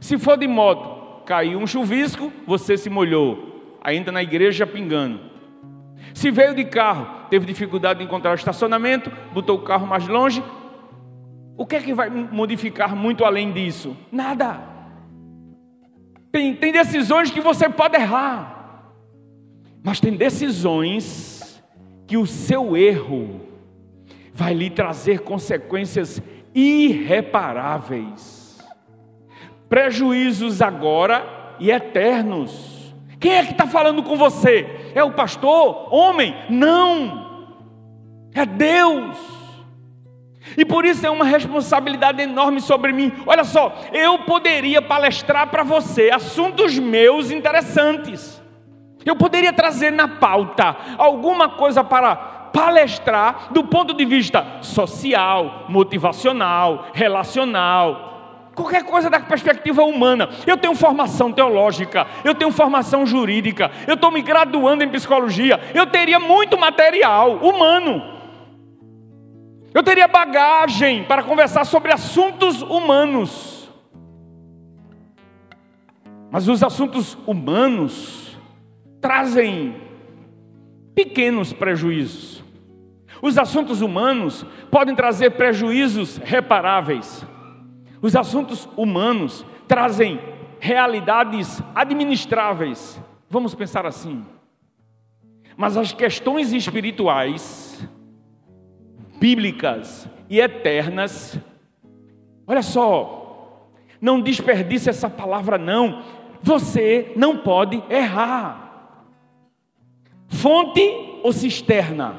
[0.00, 5.20] Se for de moto, caiu um chuvisco, você se molhou, ainda na igreja pingando.
[6.12, 10.42] Se veio de carro, teve dificuldade de encontrar o estacionamento, botou o carro mais longe.
[11.56, 13.96] O que é que vai modificar muito além disso?
[14.12, 14.73] Nada.
[16.34, 18.90] Tem, tem decisões que você pode errar,
[19.84, 21.62] mas tem decisões
[22.08, 23.40] que o seu erro
[24.32, 26.20] vai lhe trazer consequências
[26.52, 28.58] irreparáveis,
[29.68, 32.92] prejuízos agora e eternos.
[33.20, 34.90] Quem é que está falando com você?
[34.92, 35.94] É o pastor?
[35.94, 36.34] Homem?
[36.50, 37.46] Não,
[38.34, 39.33] é Deus.
[40.56, 43.12] E por isso é uma responsabilidade enorme sobre mim.
[43.26, 48.42] Olha só, eu poderia palestrar para você assuntos meus interessantes.
[49.04, 56.86] Eu poderia trazer na pauta alguma coisa para palestrar do ponto de vista social, motivacional,
[56.94, 58.14] relacional,
[58.54, 60.28] qualquer coisa da perspectiva humana.
[60.46, 65.86] Eu tenho formação teológica, eu tenho formação jurídica, eu estou me graduando em psicologia, eu
[65.86, 68.13] teria muito material humano.
[69.74, 73.68] Eu teria bagagem para conversar sobre assuntos humanos.
[76.30, 78.38] Mas os assuntos humanos
[79.00, 79.74] trazem
[80.94, 82.44] pequenos prejuízos.
[83.20, 87.26] Os assuntos humanos podem trazer prejuízos reparáveis.
[88.00, 90.20] Os assuntos humanos trazem
[90.60, 93.00] realidades administráveis.
[93.28, 94.24] Vamos pensar assim.
[95.56, 97.73] Mas as questões espirituais
[99.24, 101.40] bíblicas e eternas.
[102.46, 106.02] Olha só, não desperdice essa palavra, não.
[106.42, 109.06] Você não pode errar.
[110.28, 110.82] Fonte
[111.22, 112.16] ou cisterna?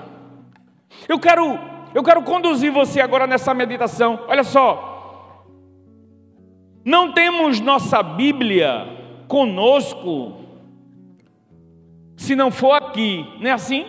[1.08, 1.60] Eu quero,
[1.94, 4.26] eu quero conduzir você agora nessa meditação.
[4.28, 5.46] Olha só,
[6.84, 8.88] não temos nossa Bíblia
[9.28, 10.42] conosco
[12.18, 13.86] se não for aqui, não é assim?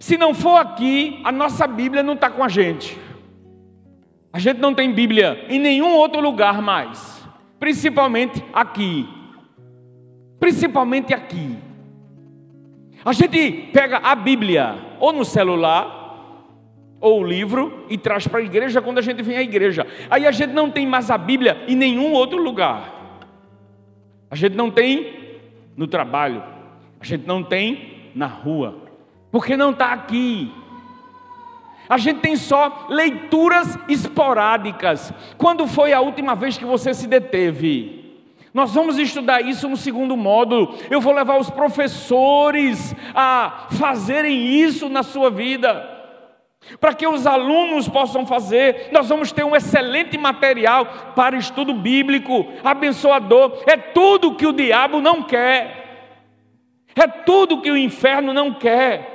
[0.00, 2.98] Se não for aqui, a nossa Bíblia não está com a gente.
[4.32, 7.22] A gente não tem Bíblia em nenhum outro lugar mais,
[7.58, 9.06] principalmente aqui.
[10.40, 11.54] Principalmente aqui.
[13.04, 16.46] A gente pega a Bíblia ou no celular
[16.98, 19.86] ou o livro e traz para a igreja quando a gente vem à igreja.
[20.08, 23.18] Aí a gente não tem mais a Bíblia em nenhum outro lugar.
[24.30, 25.42] A gente não tem
[25.76, 26.42] no trabalho,
[26.98, 28.89] a gente não tem na rua
[29.30, 30.52] porque não está aqui.
[31.88, 35.12] A gente tem só leituras esporádicas.
[35.36, 38.00] Quando foi a última vez que você se deteve?
[38.54, 40.76] Nós vamos estudar isso no segundo módulo.
[40.90, 45.98] Eu vou levar os professores a fazerem isso na sua vida.
[46.78, 52.46] Para que os alunos possam fazer, nós vamos ter um excelente material para estudo bíblico,
[52.62, 53.62] abençoador.
[53.66, 55.80] É tudo que o diabo não quer,
[56.94, 59.09] é tudo que o inferno não quer.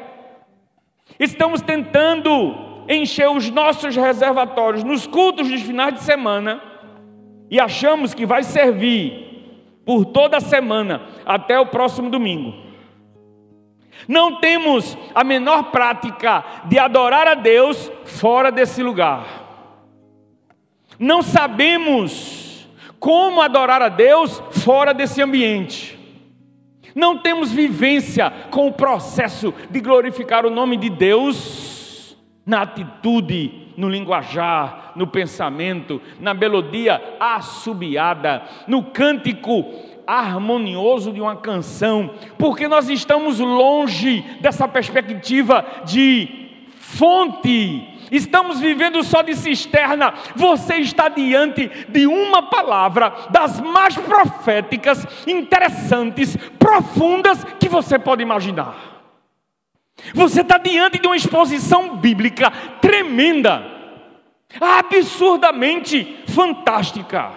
[1.20, 2.56] Estamos tentando
[2.88, 6.62] encher os nossos reservatórios nos cultos dos finais de semana
[7.50, 9.26] e achamos que vai servir
[9.86, 12.66] por toda a semana até o próximo domingo.
[14.08, 19.26] Não temos a menor prática de adorar a Deus fora desse lugar.
[21.00, 22.68] Não sabemos
[23.00, 25.95] como adorar a Deus fora desse ambiente.
[26.96, 32.16] Não temos vivência com o processo de glorificar o nome de Deus
[32.46, 39.66] na atitude, no linguajar, no pensamento, na melodia assobiada, no cântico
[40.08, 46.46] harmonioso de uma canção, porque nós estamos longe dessa perspectiva de
[46.80, 47.95] fonte.
[48.16, 50.14] Estamos vivendo só de cisterna.
[50.36, 58.96] Você está diante de uma palavra das mais proféticas, interessantes, profundas que você pode imaginar.
[60.14, 62.52] Você está diante de uma exposição bíblica
[62.82, 63.64] tremenda,
[64.60, 67.32] absurdamente fantástica.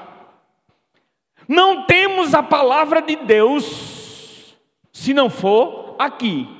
[1.46, 4.56] Não temos a palavra de Deus
[4.92, 6.57] se não for aqui.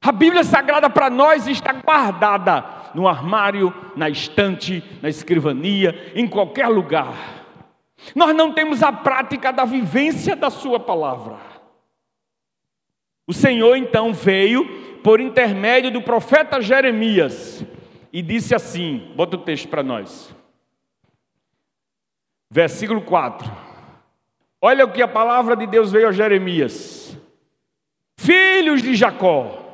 [0.00, 6.68] A Bíblia Sagrada para nós está guardada no armário, na estante, na escrivania, em qualquer
[6.68, 7.14] lugar.
[8.14, 11.36] Nós não temos a prática da vivência da Sua palavra.
[13.26, 14.64] O Senhor então veio
[15.02, 17.64] por intermédio do profeta Jeremias
[18.12, 20.34] e disse assim: bota o texto para nós.
[22.50, 23.50] Versículo 4.
[24.60, 27.16] Olha o que a palavra de Deus veio a Jeremias:
[28.18, 29.67] Filhos de Jacó,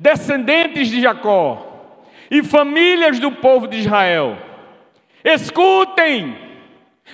[0.00, 1.94] descendentes de Jacó
[2.30, 4.38] e famílias do povo de Israel,
[5.22, 6.38] escutem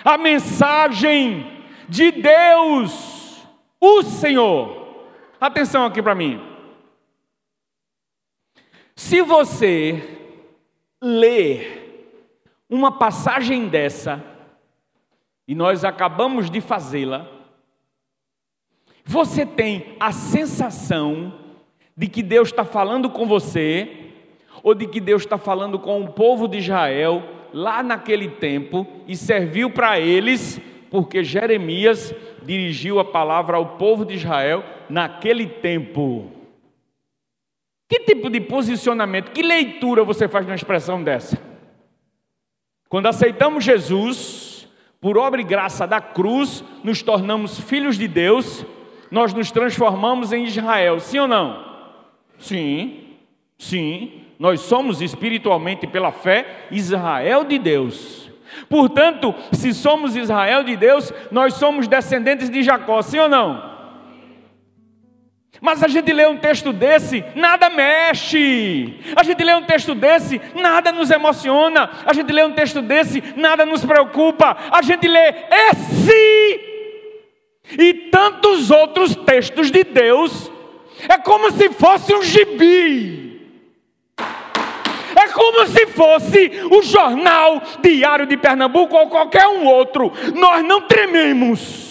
[0.05, 3.45] a mensagem de Deus,
[3.81, 5.05] o Senhor.
[5.41, 6.41] Atenção aqui para mim.
[8.95, 10.21] Se você
[11.03, 12.23] ler
[12.71, 14.25] uma passagem dessa,
[15.49, 17.27] e nós acabamos de fazê-la,
[19.05, 21.46] você tem a sensação
[21.97, 24.07] de que Deus está falando com você,
[24.63, 27.23] ou de que Deus está falando com o povo de Israel
[27.53, 34.15] lá naquele tempo e serviu para eles, porque Jeremias dirigiu a palavra ao povo de
[34.15, 36.31] Israel naquele tempo.
[37.89, 41.41] Que tipo de posicionamento, que leitura você faz numa expressão dessa?
[42.89, 44.69] Quando aceitamos Jesus,
[45.01, 48.67] por obra e graça da cruz, nos tornamos filhos de Deus,
[49.11, 51.76] nós nos transformamos em Israel, sim ou não?
[52.39, 53.05] Sim,
[53.59, 58.31] sim, nós somos espiritualmente, pela fé, Israel de Deus.
[58.69, 63.77] Portanto, se somos Israel de Deus, nós somos descendentes de Jacó, sim ou não?
[65.61, 68.99] Mas a gente lê um texto desse, nada mexe.
[69.17, 71.91] A gente lê um texto desse, nada nos emociona.
[72.05, 74.57] A gente lê um texto desse, nada nos preocupa.
[74.71, 75.35] A gente lê
[75.71, 76.61] esse
[77.79, 80.51] e tantos outros textos de Deus,
[81.09, 83.27] é como se fosse um gibi.
[85.17, 90.13] É como se fosse o jornal diário de Pernambuco ou qualquer um outro.
[90.35, 91.87] Nós não trememos.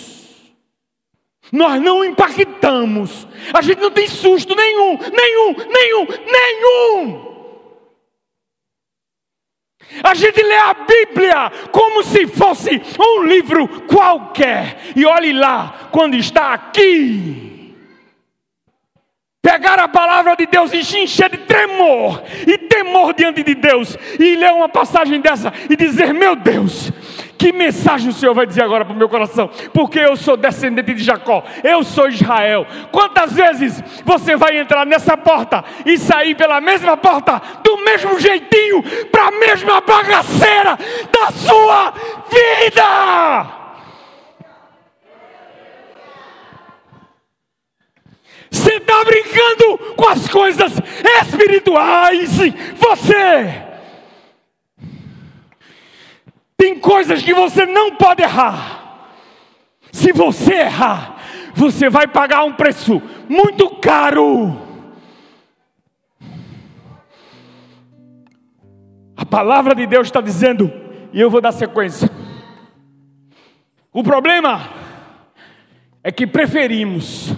[1.51, 3.27] Nós não impactamos.
[3.53, 7.35] A gente não tem susto nenhum, nenhum, nenhum, nenhum.
[10.03, 14.77] A gente lê a Bíblia como se fosse um livro qualquer.
[14.95, 17.54] E olhe lá, quando está aqui.
[19.45, 24.35] Pegar a palavra de Deus e encher de tremor e temor diante de Deus, e
[24.35, 26.91] ler uma passagem dessa e dizer: Meu Deus,
[27.37, 29.47] que mensagem o Senhor vai dizer agora para o meu coração?
[29.71, 32.65] Porque eu sou descendente de Jacó, eu sou Israel.
[32.91, 38.81] Quantas vezes você vai entrar nessa porta e sair pela mesma porta, do mesmo jeitinho,
[39.11, 40.75] para a mesma bagaceira
[41.11, 41.93] da sua
[42.31, 43.64] vida?
[48.55, 50.71] Você está brincando com as coisas
[51.21, 52.37] espirituais.
[52.77, 53.63] Você
[56.55, 59.11] tem coisas que você não pode errar.
[59.91, 61.17] Se você errar,
[61.53, 64.57] você vai pagar um preço muito caro.
[69.17, 70.71] A palavra de Deus está dizendo,
[71.11, 72.09] e eu vou dar sequência.
[73.91, 74.69] O problema
[76.01, 77.33] é que preferimos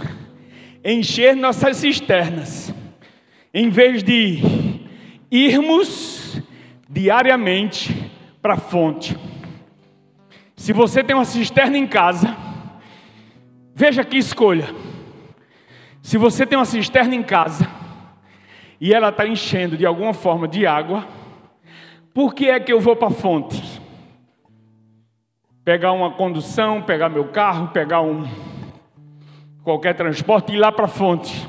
[0.94, 2.74] encher nossas cisternas
[3.54, 4.40] em vez de
[5.30, 6.42] irmos
[6.88, 8.10] diariamente
[8.42, 9.18] para a fonte.
[10.56, 12.36] Se você tem uma cisterna em casa,
[13.76, 14.74] veja que escolha.
[16.02, 17.70] Se você tem uma cisterna em casa
[18.80, 21.06] e ela está enchendo de alguma forma de água,
[22.14, 23.62] por que é que eu vou para a fonte?
[25.66, 28.26] Pegar uma condução, pegar meu carro, pegar um
[29.68, 31.46] qualquer transporte ir lá para a fonte.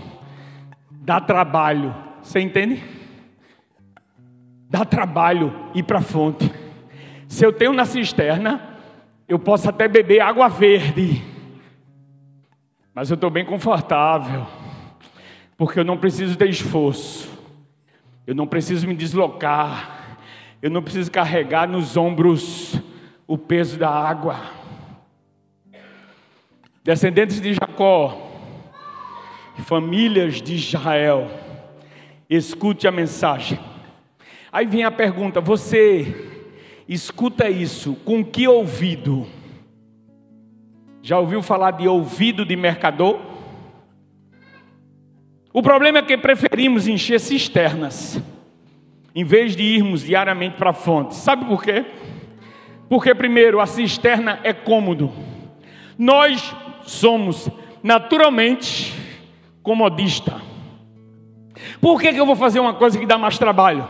[0.91, 1.95] Dá trabalho.
[2.21, 2.83] Você entende?
[4.69, 6.53] Dá trabalho ir para a fonte.
[7.29, 8.77] Se eu tenho na cisterna,
[9.29, 11.23] eu posso até beber água verde.
[12.93, 14.49] Mas eu estou bem confortável.
[15.57, 17.31] Porque eu não preciso ter esforço.
[18.27, 20.19] Eu não preciso me deslocar.
[20.61, 22.83] Eu não preciso carregar nos ombros
[23.29, 24.58] o peso da água.
[26.89, 28.16] Descendentes de Jacó,
[29.59, 31.28] famílias de Israel,
[32.30, 33.61] escute a mensagem.
[34.51, 36.41] Aí vem a pergunta: você
[36.89, 39.26] escuta isso com que ouvido?
[41.03, 43.20] Já ouviu falar de ouvido de mercador?
[45.53, 48.18] O problema é que preferimos encher cisternas
[49.14, 51.16] em vez de irmos diariamente para a fonte.
[51.16, 51.84] Sabe por quê?
[52.89, 55.12] Porque, primeiro, a cisterna é cômodo.
[55.99, 56.57] Nós
[56.89, 57.51] somos
[57.82, 58.95] naturalmente
[59.62, 60.41] comodista.
[61.80, 63.86] Por que, que eu vou fazer uma coisa que dá mais trabalho?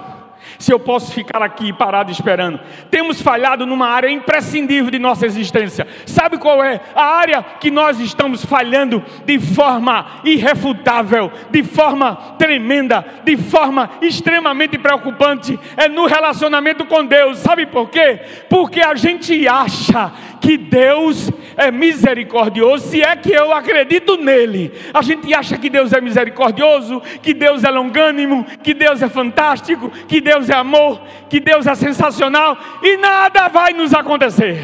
[0.59, 2.59] Se eu posso ficar aqui parado esperando.
[2.91, 5.87] Temos falhado numa área imprescindível de nossa existência.
[6.07, 6.81] Sabe qual é?
[6.95, 14.79] A área que nós estamos falhando de forma irrefutável, de forma tremenda, de forma extremamente
[14.79, 15.59] preocupante.
[15.77, 17.39] É no relacionamento com Deus.
[17.39, 18.21] Sabe por quê?
[18.49, 24.73] Porque a gente acha que Deus é misericordioso, se é que eu acredito nele.
[24.93, 29.91] A gente acha que Deus é misericordioso, que Deus é longânimo, que Deus é fantástico,
[30.07, 34.59] que Deus é amor, que Deus é sensacional e nada vai nos acontecer.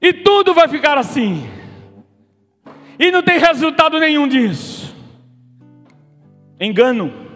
[0.00, 1.48] E tudo vai ficar assim.
[2.98, 4.96] E não tem resultado nenhum disso.
[6.58, 7.29] Engano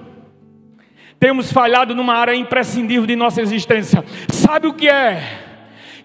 [1.25, 4.05] temos falhado numa área imprescindível de nossa existência.
[4.29, 5.23] Sabe o que é?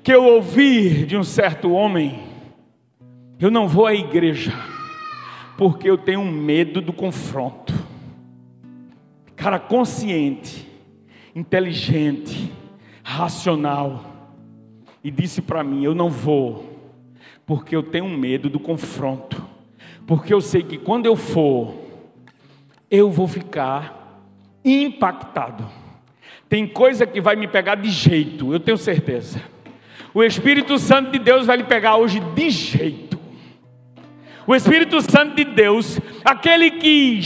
[0.02, 2.22] Que eu ouvi de um certo homem:
[3.38, 4.54] eu não vou à igreja,
[5.58, 7.74] porque eu tenho medo do confronto.
[9.36, 10.66] Cara consciente,
[11.36, 12.50] inteligente,
[13.04, 14.06] racional,
[15.04, 16.94] e disse para mim: eu não vou,
[17.46, 19.46] porque eu tenho medo do confronto,
[20.08, 21.76] porque eu sei que quando eu for,
[22.90, 23.99] eu vou ficar
[24.64, 25.70] impactado.
[26.48, 29.42] Tem coisa que vai me pegar de jeito, eu tenho certeza.
[30.14, 33.20] O Espírito Santo de Deus vai lhe pegar hoje de jeito.
[34.48, 37.20] O Espírito Santo de Deus, aquele que,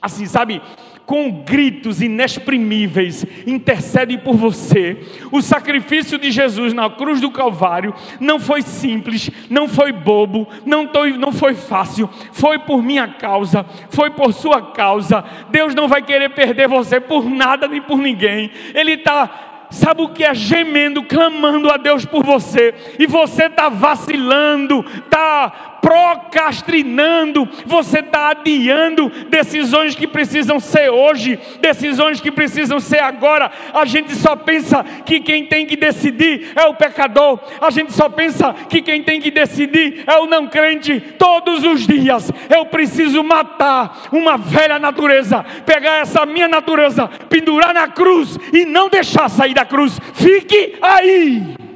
[0.00, 0.62] assim, sabe,
[1.08, 4.94] com gritos inexprimíveis, intercede por você.
[5.32, 10.86] O sacrifício de Jesus na cruz do Calvário não foi simples, não foi bobo, não,
[11.18, 15.24] não foi fácil, foi por minha causa, foi por sua causa.
[15.48, 18.50] Deus não vai querer perder você por nada nem por ninguém.
[18.74, 23.68] Ele está sabe o que é gemendo, clamando a Deus por você, e você está
[23.68, 33.00] vacilando, está procrastinando, você está adiando decisões que precisam ser hoje, decisões que precisam ser
[33.00, 33.50] agora.
[33.72, 38.08] A gente só pensa que quem tem que decidir é o pecador, a gente só
[38.08, 41.00] pensa que quem tem que decidir é o não crente.
[41.18, 47.88] Todos os dias eu preciso matar uma velha natureza, pegar essa minha natureza, pendurar na
[47.88, 49.98] cruz e não deixar sair da cruz.
[50.14, 51.67] Fique aí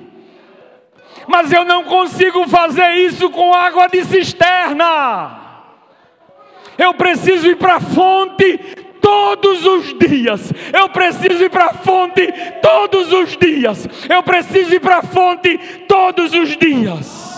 [1.33, 5.41] mas eu não consigo fazer isso com água de cisterna.
[6.77, 8.59] Eu preciso ir para a fonte
[9.01, 10.53] todos os dias.
[10.75, 12.31] Eu preciso ir para a fonte
[12.61, 13.89] todos os dias.
[14.11, 15.57] Eu preciso ir para a fonte
[15.89, 17.32] todos os dias.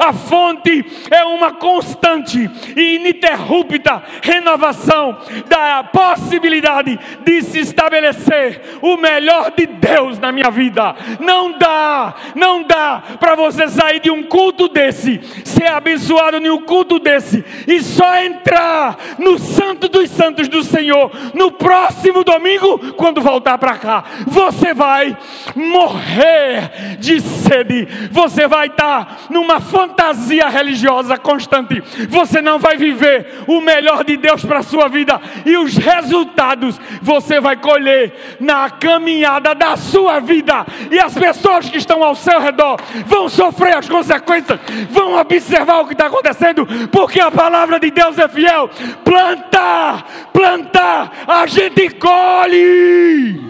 [0.00, 9.52] A fonte é uma constante e ininterrupta renovação da possibilidade de se estabelecer o melhor
[9.54, 10.96] de Deus na minha vida.
[11.20, 16.62] Não dá, não dá para você sair de um culto desse, ser abençoado em um
[16.62, 23.20] culto desse e só entrar no Santo dos Santos do Senhor no próximo domingo quando
[23.20, 24.04] voltar para cá.
[24.26, 25.14] Você vai
[25.54, 27.86] morrer de sede.
[28.10, 34.16] Você vai estar numa fonte fantasia religiosa constante, você não vai viver o melhor de
[34.16, 40.20] Deus para a sua vida e os resultados você vai colher na caminhada da sua
[40.20, 40.64] vida.
[40.90, 44.58] E as pessoas que estão ao seu redor vão sofrer as consequências,
[44.90, 48.70] vão observar o que está acontecendo, porque a palavra de Deus é fiel.
[49.04, 53.49] Plantar, plantar, a gente colhe.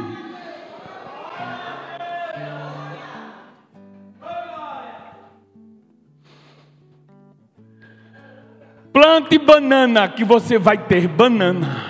[9.00, 11.86] Plante banana que você vai ter banana.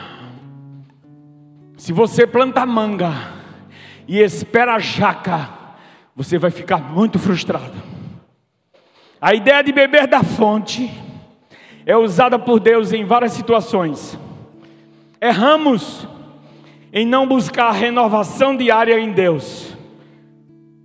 [1.77, 3.13] Se você planta manga
[4.07, 5.51] e espera jaca,
[6.15, 7.75] você vai ficar muito frustrado.
[9.21, 10.89] A ideia de beber da fonte
[11.85, 14.17] é usada por Deus em várias situações.
[15.21, 16.07] Erramos
[16.93, 19.77] em não buscar renovação diária em Deus.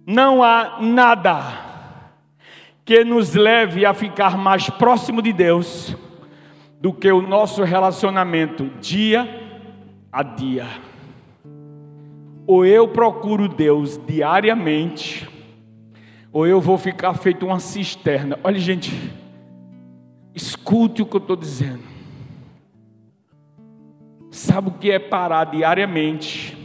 [0.08, 1.44] Não há nada
[2.84, 5.96] que nos leve a ficar mais próximo de Deus
[6.80, 9.28] do que o nosso relacionamento dia
[10.12, 10.68] a dia.
[12.48, 15.28] Ou eu procuro Deus diariamente,
[16.32, 18.38] ou eu vou ficar feito uma cisterna.
[18.44, 18.92] Olha, gente,
[20.34, 21.84] escute o que eu estou dizendo.
[24.30, 26.58] Sabe o que é parar diariamente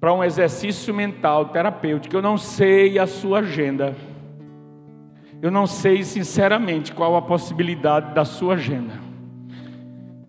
[0.00, 2.16] para um exercício mental terapêutico?
[2.16, 3.94] Eu não sei a sua agenda.
[5.40, 8.94] Eu não sei sinceramente qual a possibilidade da sua agenda.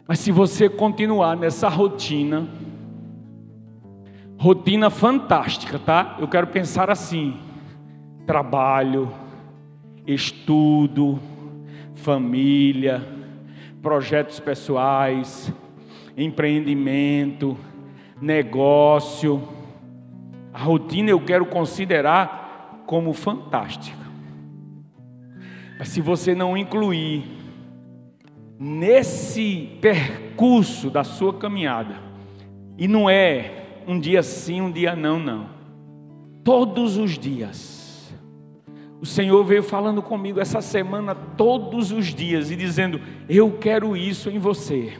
[0.07, 2.47] Mas se você continuar nessa rotina,
[4.37, 6.17] rotina fantástica, tá?
[6.19, 7.37] Eu quero pensar assim:
[8.25, 9.11] trabalho,
[10.05, 11.19] estudo,
[11.95, 13.03] família,
[13.81, 15.51] projetos pessoais,
[16.15, 17.57] empreendimento,
[18.21, 19.41] negócio.
[20.53, 24.08] A rotina eu quero considerar como fantástica.
[25.79, 27.23] Mas se você não incluir
[28.59, 31.95] nesse percurso da sua caminhada,
[32.77, 35.49] e não é um dia sim, um dia não, não.
[36.43, 38.13] Todos os dias.
[38.99, 42.99] O Senhor veio falando comigo essa semana, todos os dias, e dizendo:
[43.29, 44.99] Eu quero isso em você.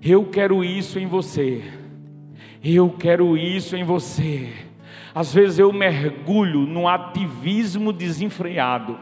[0.00, 1.62] Eu quero isso em você.
[2.64, 4.50] Eu quero isso em você.
[5.14, 8.98] Às vezes eu mergulho no ativismo desenfreado.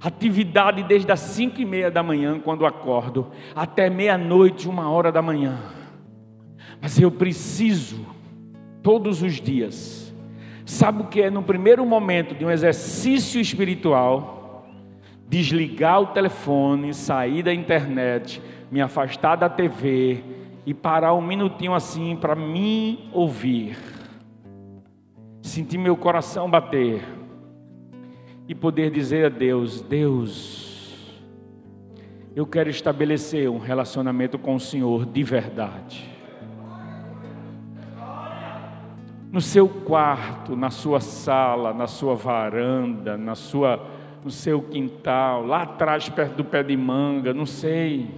[0.00, 5.20] Atividade desde as cinco e meia da manhã, quando acordo, até meia-noite, uma hora da
[5.20, 5.58] manhã.
[6.80, 8.06] Mas eu preciso,
[8.80, 10.14] todos os dias,
[10.64, 14.66] sabe o que é no primeiro momento de um exercício espiritual?
[15.28, 18.40] Desligar o telefone, sair da internet,
[18.70, 20.22] me afastar da TV
[20.64, 23.76] e parar um minutinho assim para me ouvir,
[25.42, 27.17] sentir meu coração bater
[28.48, 31.14] e poder dizer a Deus: Deus,
[32.34, 36.08] eu quero estabelecer um relacionamento com o Senhor de verdade.
[39.30, 43.86] No seu quarto, na sua sala, na sua varanda, na sua,
[44.24, 48.08] no seu quintal, lá atrás, perto do pé de manga, não sei.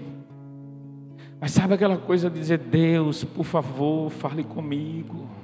[1.40, 5.39] Mas sabe aquela coisa de dizer: Deus, por favor, fale comigo.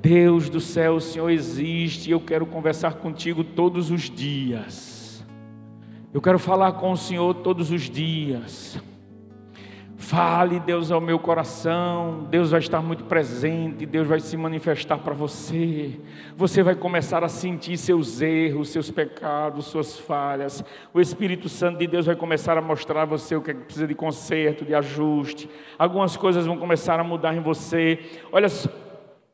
[0.00, 5.24] Deus do céu, o Senhor existe e eu quero conversar contigo todos os dias.
[6.14, 8.80] Eu quero falar com o Senhor todos os dias.
[9.96, 12.26] Fale, Deus, ao meu coração.
[12.30, 13.84] Deus vai estar muito presente.
[13.84, 16.00] Deus vai se manifestar para você.
[16.36, 20.64] Você vai começar a sentir seus erros, seus pecados, suas falhas.
[20.94, 23.64] O Espírito Santo de Deus vai começar a mostrar a você o que, é que
[23.64, 25.50] precisa de conserto, de ajuste.
[25.76, 27.98] Algumas coisas vão começar a mudar em você.
[28.32, 28.87] Olha só.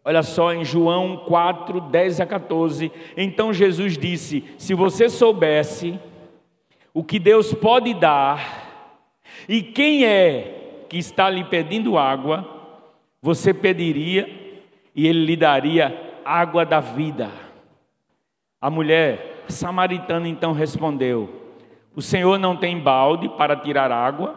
[0.05, 2.93] Olha só em João 4, 10 a 14.
[3.17, 5.99] Então Jesus disse: Se você soubesse
[6.93, 8.65] o que Deus pode dar
[9.49, 12.47] e quem é que está lhe pedindo água,
[13.23, 14.29] você pediria
[14.95, 17.31] e ele lhe daria água da vida.
[18.61, 21.31] A mulher samaritana então respondeu:
[21.97, 24.37] O Senhor não tem balde para tirar água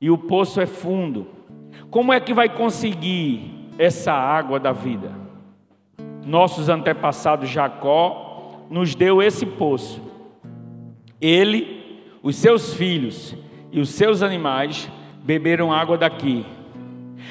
[0.00, 1.26] e o poço é fundo.
[1.90, 5.10] Como é que vai conseguir essa água da vida.
[6.24, 10.02] Nossos antepassados Jacó nos deu esse poço.
[11.20, 13.36] Ele, os seus filhos
[13.70, 14.90] e os seus animais
[15.22, 16.44] beberam água daqui.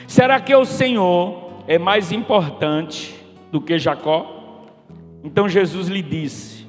[0.08, 3.16] Será que o Senhor é mais importante
[3.52, 4.66] do que Jacó?
[5.24, 6.68] Então Jesus lhe disse: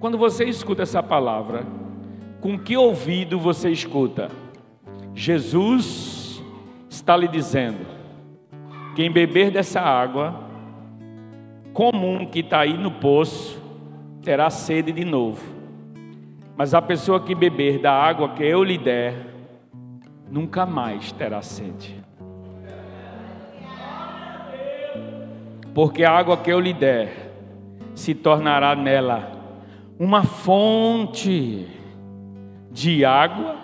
[0.00, 1.64] Quando você escuta essa palavra,
[2.40, 4.30] com que ouvido você escuta?
[5.14, 6.42] Jesus
[6.88, 7.91] está lhe dizendo:
[8.94, 10.48] quem beber dessa água
[11.72, 13.60] comum que está aí no poço
[14.22, 15.42] terá sede de novo.
[16.56, 19.14] Mas a pessoa que beber da água que eu lhe der,
[20.30, 22.02] nunca mais terá sede.
[25.74, 27.32] Porque a água que eu lhe der
[27.94, 29.32] se tornará nela
[29.98, 31.66] uma fonte
[32.70, 33.56] de água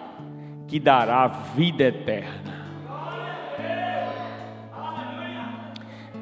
[0.67, 2.58] que dará vida eterna.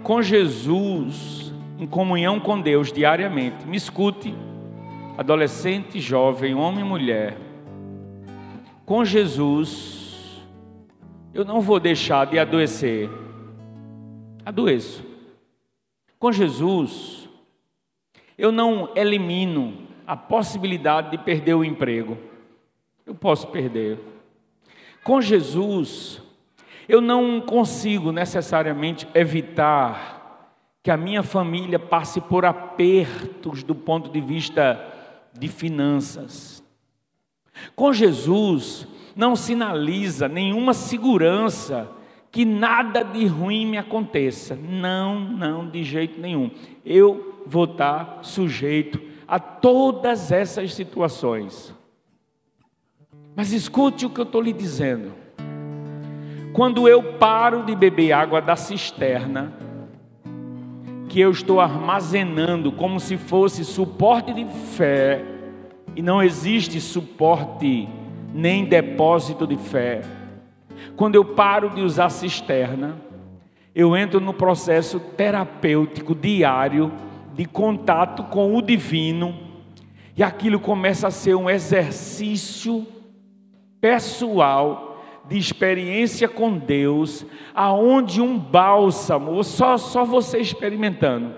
[0.07, 4.33] Com Jesus, em comunhão com Deus diariamente, me escute,
[5.19, 7.37] adolescente, jovem, homem e mulher.
[8.85, 10.45] Com Jesus,
[11.35, 13.11] eu não vou deixar de adoecer.
[14.45, 15.05] Adoeço.
[16.21, 17.29] Com Jesus,
[18.39, 19.75] eu não elimino
[20.07, 22.17] a possibilidade de perder o emprego.
[23.05, 23.99] Eu posso perder.
[25.03, 26.23] Com Jesus,
[26.89, 30.17] eu não consigo necessariamente evitar
[30.83, 34.81] que a minha família passe por apertos do ponto de vista
[35.37, 36.63] de finanças.
[37.75, 41.91] Com Jesus, não sinaliza nenhuma segurança
[42.31, 44.55] que nada de ruim me aconteça.
[44.55, 46.51] Não, não, de jeito nenhum.
[46.85, 51.75] Eu vou estar sujeito a todas essas situações.
[53.35, 55.26] Mas escute o que eu estou lhe dizendo.
[56.57, 59.53] Quando eu paro de beber água da cisterna,
[61.07, 65.23] que eu estou armazenando como se fosse suporte de fé,
[65.95, 67.87] e não existe suporte
[68.33, 70.01] nem depósito de fé.
[70.97, 72.97] Quando eu paro de usar cisterna,
[73.75, 76.91] eu entro no processo terapêutico diário
[77.35, 79.37] de contato com o divino,
[80.17, 82.87] e aquilo começa a ser um exercício
[83.79, 84.86] pessoal
[85.29, 91.35] de experiência com Deus, aonde um bálsamo, só só você experimentando,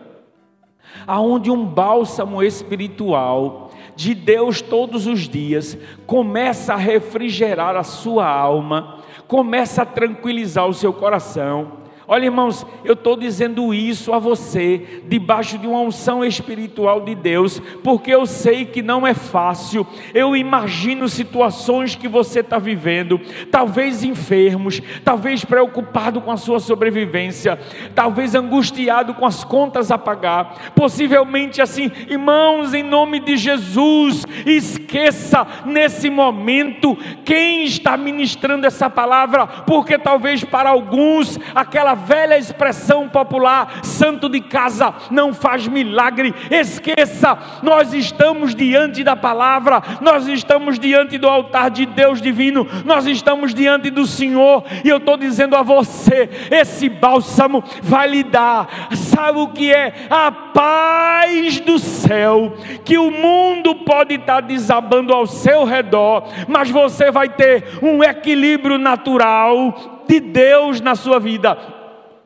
[1.06, 5.76] aonde um bálsamo espiritual de Deus todos os dias
[6.06, 11.77] começa a refrigerar a sua alma, começa a tranquilizar o seu coração
[12.10, 17.60] Olha, irmãos, eu estou dizendo isso a você, debaixo de uma unção espiritual de Deus,
[17.84, 19.86] porque eu sei que não é fácil.
[20.14, 27.58] Eu imagino situações que você está vivendo, talvez enfermos, talvez preocupado com a sua sobrevivência,
[27.94, 35.46] talvez angustiado com as contas a pagar, possivelmente assim, irmãos, em nome de Jesus, esqueça
[35.66, 43.80] nesse momento quem está ministrando essa palavra, porque talvez para alguns aquela velha expressão popular:
[43.84, 46.34] santo de casa não faz milagre.
[46.50, 53.06] Esqueça, nós estamos diante da palavra, nós estamos diante do altar de Deus divino, nós
[53.06, 58.88] estamos diante do Senhor, e eu estou dizendo a você: esse bálsamo vai lhe dar,
[58.92, 60.06] sabe o que é?
[60.08, 67.10] A paz do céu, que o mundo pode estar desabando ao seu redor, mas você
[67.10, 71.77] vai ter um equilíbrio natural de Deus na sua vida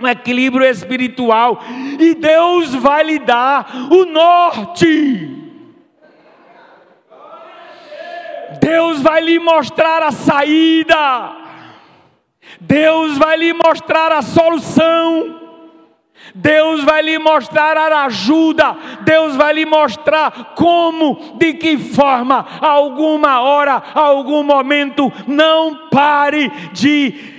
[0.02, 1.60] um equilíbrio espiritual,
[1.98, 5.38] e Deus vai lhe dar o norte.
[8.60, 11.36] Deus vai lhe mostrar a saída.
[12.60, 15.40] Deus vai lhe mostrar a solução.
[16.34, 23.40] Deus vai lhe mostrar a ajuda, Deus vai lhe mostrar como, de que forma, alguma
[23.40, 27.31] hora, algum momento, não pare de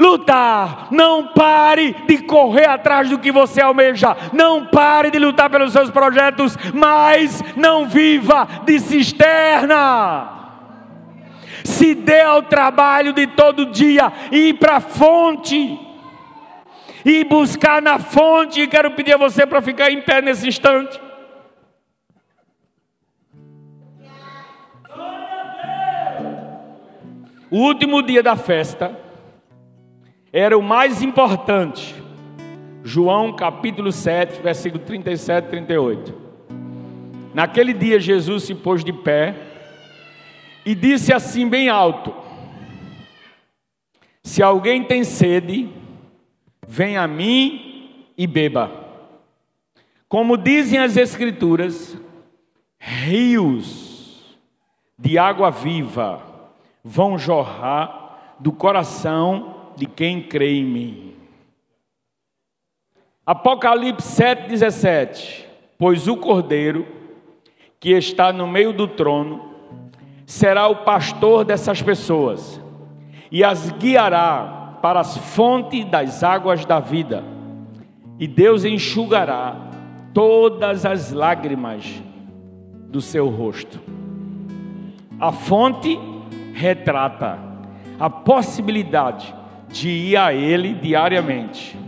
[0.00, 0.88] lutar.
[0.90, 4.16] Não pare de correr atrás do que você almeja.
[4.32, 10.38] Não pare de lutar pelos seus projetos, mas não viva de cisterna.
[11.62, 15.78] Se dê ao trabalho de todo dia e ir para a fonte.
[17.04, 18.62] E buscar na fonte.
[18.62, 20.98] E quero pedir a você para ficar em pé nesse instante.
[27.50, 29.09] O último dia da festa
[30.32, 31.94] era o mais importante.
[32.82, 36.14] João capítulo 7, versículo 37 e 38.
[37.34, 39.34] Naquele dia Jesus se pôs de pé
[40.64, 42.14] e disse assim bem alto:
[44.22, 45.68] Se alguém tem sede,
[46.66, 48.70] venha a mim e beba.
[50.08, 51.96] Como dizem as escrituras,
[52.78, 54.38] rios
[54.98, 56.22] de água viva
[56.82, 61.14] vão jorrar do coração de quem crê em mim.
[63.24, 65.46] Apocalipse 7,17:
[65.78, 66.86] Pois o cordeiro
[67.80, 69.54] que está no meio do trono
[70.26, 72.60] será o pastor dessas pessoas
[73.32, 77.24] e as guiará para as fontes das águas da vida,
[78.18, 79.56] e Deus enxugará
[80.12, 82.02] todas as lágrimas
[82.90, 83.80] do seu rosto.
[85.18, 85.98] A fonte
[86.52, 87.38] retrata
[87.98, 89.39] a possibilidade
[89.70, 91.78] de ir a Ele diariamente.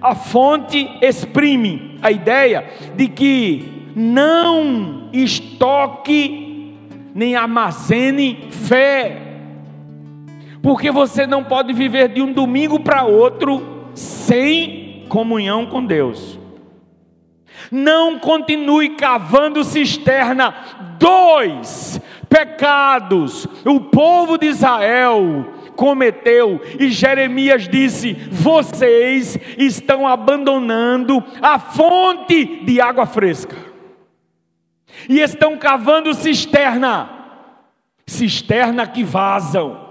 [0.00, 2.64] A fonte exprime a ideia
[2.94, 6.74] de que não estoque
[7.14, 9.20] nem armazene fé,
[10.62, 16.38] porque você não pode viver de um domingo para outro sem comunhão com Deus.
[17.70, 20.54] Não continue cavando cisterna.
[20.98, 32.64] Dois pecados o povo de Israel cometeu, e Jeremias disse: Vocês estão abandonando a fonte
[32.64, 33.56] de água fresca,
[35.08, 37.10] e estão cavando cisterna,
[38.06, 39.84] cisterna que vazam.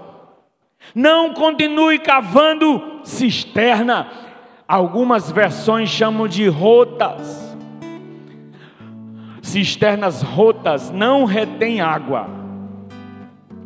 [0.94, 4.08] Não continue cavando cisterna,
[4.68, 7.56] algumas versões chamam de rotas.
[9.40, 12.28] Cisternas rotas não retêm água.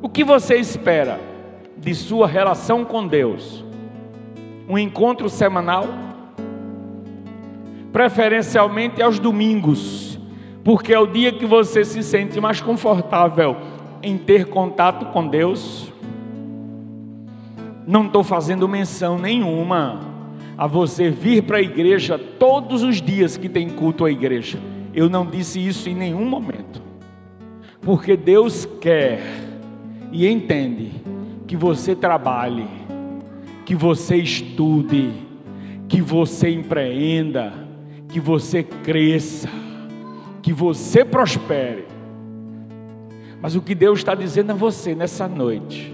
[0.00, 1.27] O que você espera?
[1.88, 3.64] De sua relação com Deus?
[4.68, 5.86] Um encontro semanal?
[7.90, 10.18] Preferencialmente aos domingos,
[10.62, 13.56] porque é o dia que você se sente mais confortável
[14.02, 15.90] em ter contato com Deus.
[17.86, 19.98] Não estou fazendo menção nenhuma
[20.58, 24.58] a você vir para a igreja todos os dias que tem culto à igreja.
[24.92, 26.82] Eu não disse isso em nenhum momento.
[27.80, 29.22] Porque Deus quer
[30.12, 30.97] e entende
[31.48, 32.68] que você trabalhe,
[33.64, 35.10] que você estude,
[35.88, 37.54] que você empreenda,
[38.10, 39.48] que você cresça,
[40.42, 41.86] que você prospere.
[43.40, 45.90] Mas o que Deus está dizendo a você nessa noite,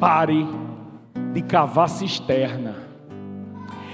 [0.00, 0.44] pare
[1.32, 2.74] de cavar cisterna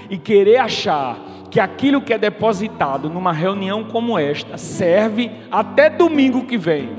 [0.09, 1.15] e querer achar
[1.51, 6.89] que aquilo que é depositado numa reunião como esta serve até domingo que vem,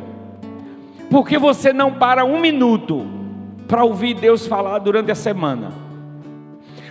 [1.11, 3.14] porque você não para um minuto
[3.67, 5.73] para ouvir Deus falar durante a semana.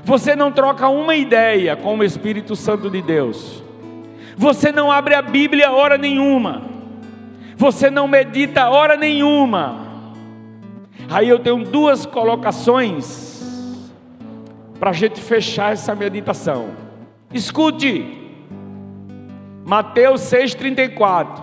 [0.03, 3.63] Você não troca uma ideia com o Espírito Santo de Deus.
[4.36, 6.63] Você não abre a Bíblia hora nenhuma.
[7.55, 9.84] Você não medita hora nenhuma.
[11.09, 13.41] Aí eu tenho duas colocações
[14.80, 16.71] para a gente fechar essa meditação.
[17.34, 18.05] Escute,
[19.65, 21.41] Mateus 6,34.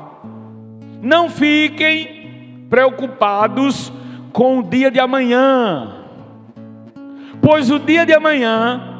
[1.01, 3.91] Não fiquem preocupados
[4.33, 5.93] com o dia de amanhã,
[7.41, 8.91] pois o dia de amanhã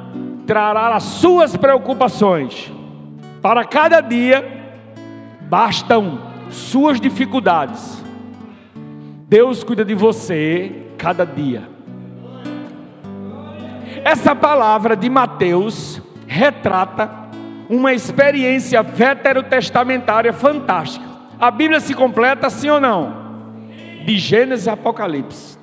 [0.47, 2.73] trará as suas preocupações.
[3.41, 4.45] Para cada dia
[5.43, 6.21] bastam
[6.51, 8.05] suas dificuldades.
[9.29, 11.69] Deus cuida de você cada dia.
[14.05, 17.11] Essa palavra de Mateus retrata
[17.69, 21.07] uma experiência veterotestamentária fantástica.
[21.39, 23.20] A Bíblia se completa sim ou não?
[24.05, 25.59] De Gênesis e Apocalipse.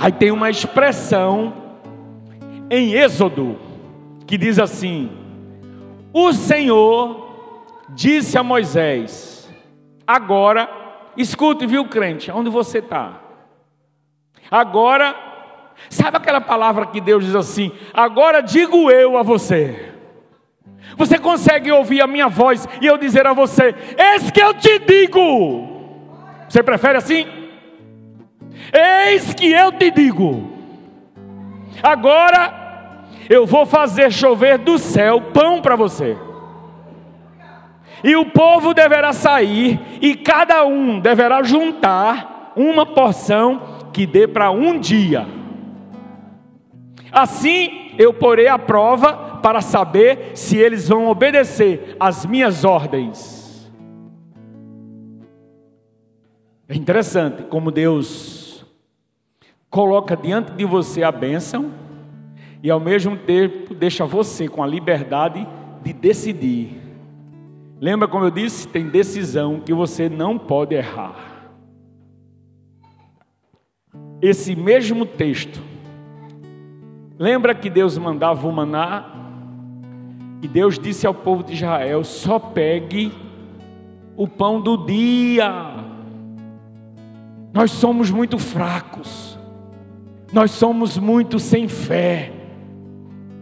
[0.00, 1.52] Aí tem uma expressão
[2.70, 3.58] em Êxodo
[4.26, 5.10] que diz assim:
[6.12, 9.52] O Senhor disse a Moisés:
[10.06, 10.68] Agora,
[11.16, 13.20] escute, viu, crente, onde você está?
[14.50, 15.14] Agora,
[15.90, 19.92] sabe aquela palavra que Deus diz assim: Agora digo eu a você.
[20.96, 24.78] Você consegue ouvir a minha voz e eu dizer a você: Eis que eu te
[24.78, 25.67] digo.
[26.48, 27.26] Você prefere assim?
[28.72, 30.50] Eis que eu te digo:
[31.82, 36.16] agora eu vou fazer chover do céu pão para você.
[38.02, 43.60] E o povo deverá sair, e cada um deverá juntar uma porção
[43.92, 45.26] que dê para um dia.
[47.10, 53.37] Assim eu porei a prova para saber se eles vão obedecer às minhas ordens.
[56.68, 58.62] É interessante como Deus
[59.70, 61.72] coloca diante de você a bênção
[62.62, 65.48] e ao mesmo tempo deixa você com a liberdade
[65.82, 66.78] de decidir.
[67.80, 68.68] Lembra como eu disse?
[68.68, 71.16] Tem decisão que você não pode errar.
[74.20, 75.62] Esse mesmo texto,
[77.18, 79.06] lembra que Deus mandava o maná
[80.42, 83.10] e Deus disse ao povo de Israel: só pegue
[84.16, 85.77] o pão do dia.
[87.52, 89.38] Nós somos muito fracos,
[90.32, 92.32] nós somos muito sem fé,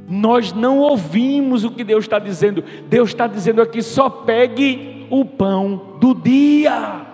[0.09, 2.63] nós não ouvimos o que Deus está dizendo.
[2.89, 7.05] Deus está dizendo aqui: só pegue o pão do dia.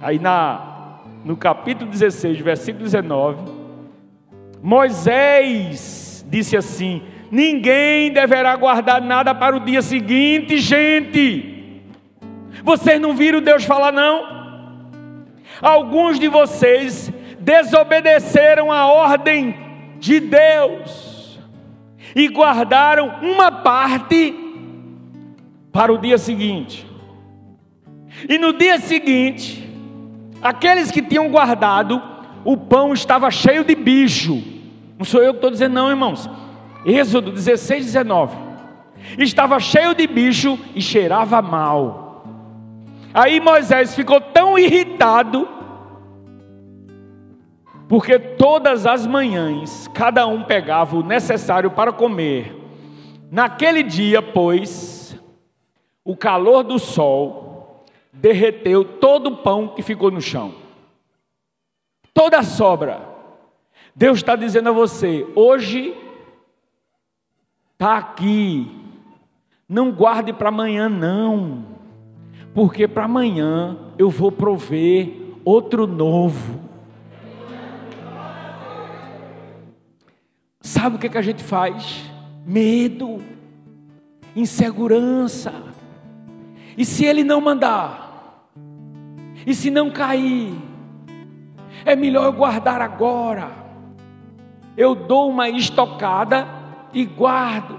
[0.00, 3.42] Aí na, no capítulo 16, versículo 19,
[4.62, 11.49] Moisés disse assim: Ninguém deverá guardar nada para o dia seguinte, gente.
[12.62, 14.40] Vocês não viram Deus falar, não?
[15.60, 19.56] Alguns de vocês desobedeceram a ordem
[19.98, 21.38] de Deus
[22.14, 24.34] e guardaram uma parte
[25.72, 26.86] para o dia seguinte.
[28.28, 29.68] E no dia seguinte,
[30.42, 32.02] aqueles que tinham guardado,
[32.44, 34.42] o pão estava cheio de bicho.
[34.98, 36.28] Não sou eu que estou dizendo, não, irmãos.
[36.84, 38.36] Êxodo 16, 19.
[39.18, 41.99] Estava cheio de bicho e cheirava mal.
[43.12, 45.48] Aí Moisés ficou tão irritado,
[47.88, 52.56] porque todas as manhãs cada um pegava o necessário para comer.
[53.30, 55.18] Naquele dia, pois,
[56.04, 60.54] o calor do sol derreteu todo o pão que ficou no chão,
[62.14, 63.08] toda a sobra.
[63.94, 65.96] Deus está dizendo a você: hoje
[67.72, 68.70] está aqui,
[69.68, 71.79] não guarde para amanhã, não,
[72.54, 75.12] porque para amanhã eu vou prover
[75.44, 76.60] outro novo.
[80.60, 82.04] Sabe o que, que a gente faz?
[82.44, 83.18] Medo,
[84.34, 85.52] insegurança.
[86.76, 88.48] E se ele não mandar?
[89.46, 90.54] E se não cair?
[91.84, 93.50] É melhor eu guardar agora.
[94.76, 96.46] Eu dou uma estocada
[96.92, 97.78] e guardo.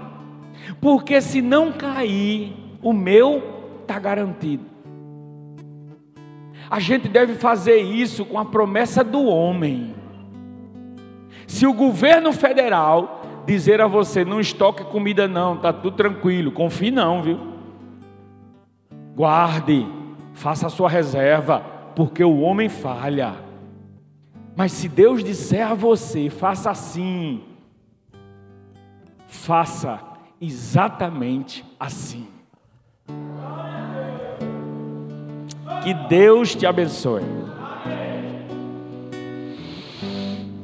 [0.80, 3.51] Porque se não cair, o meu
[3.92, 4.64] está garantido.
[6.70, 9.94] A gente deve fazer isso com a promessa do homem.
[11.46, 16.90] Se o governo federal dizer a você, não estoque comida não, tá tudo tranquilo, confie
[16.90, 17.38] não, viu?
[19.14, 19.86] Guarde,
[20.32, 21.60] faça a sua reserva,
[21.94, 23.34] porque o homem falha.
[24.56, 27.42] Mas se Deus disser a você, faça assim,
[29.26, 30.00] faça
[30.40, 32.31] exatamente assim.
[35.82, 37.22] Que Deus te abençoe.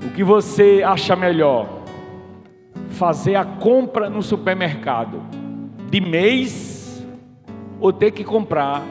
[0.07, 1.69] O que você acha melhor?
[2.91, 5.21] Fazer a compra no supermercado
[5.91, 7.05] de mês
[7.81, 8.85] ou ter que comprar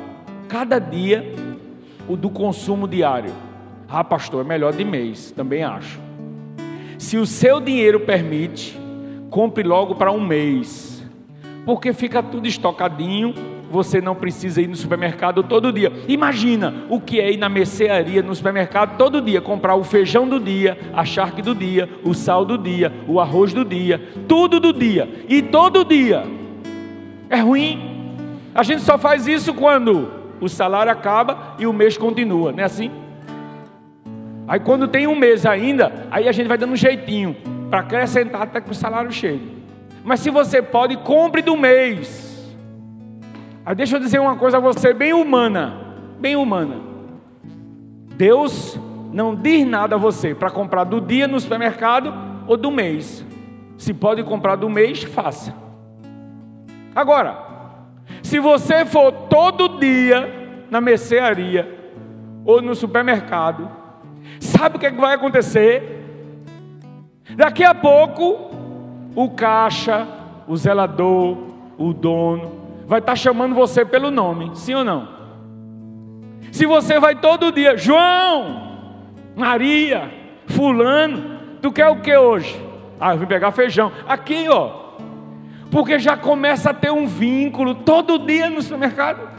[0.49, 1.25] cada dia
[2.09, 3.33] o do consumo diário?
[3.87, 5.97] Ah, pastor, é melhor de mês, também acho.
[6.97, 8.77] Se o seu dinheiro permite,
[9.29, 11.05] compre logo para um mês,
[11.65, 13.33] porque fica tudo estocadinho
[13.69, 15.91] você não precisa ir no supermercado todo dia.
[16.07, 20.39] Imagina o que é ir na mercearia, no supermercado todo dia, comprar o feijão do
[20.39, 24.73] dia, a charque do dia, o sal do dia, o arroz do dia, tudo do
[24.73, 26.23] dia e todo dia.
[27.29, 28.25] É ruim.
[28.53, 30.09] A gente só faz isso quando
[30.39, 32.91] o salário acaba e o mês continua, não é assim?
[34.47, 37.35] Aí quando tem um mês ainda, aí a gente vai dando um jeitinho
[37.69, 39.57] para acrescentar até que o salário chegue.
[40.03, 42.36] Mas se você pode, compre do mês.
[43.67, 45.73] Aí deixa eu dizer uma coisa a você, bem humana,
[46.21, 46.77] bem humana.
[48.15, 48.79] Deus
[49.11, 52.13] não diz nada a você para comprar do dia no supermercado
[52.47, 53.25] ou do mês.
[53.77, 55.53] Se pode comprar do mês, faça.
[56.95, 57.37] Agora,
[58.23, 61.91] se você for todo dia na mercearia
[62.45, 63.69] ou no supermercado,
[64.39, 66.05] sabe o que, é que vai acontecer?
[67.35, 68.49] Daqui a pouco,
[69.13, 70.07] o caixa,
[70.47, 71.37] o zelador,
[71.77, 72.56] o dono,
[72.87, 75.09] vai estar tá chamando você pelo nome, sim ou não?
[76.53, 79.03] Se você vai todo dia, João,
[79.35, 80.09] Maria,
[80.47, 82.59] Fulano, tu quer o que hoje?
[82.99, 83.91] Ah, eu vim pegar feijão.
[84.07, 84.87] Aqui, ó.
[85.69, 89.29] Porque já começa a ter um vínculo todo dia no supermercado.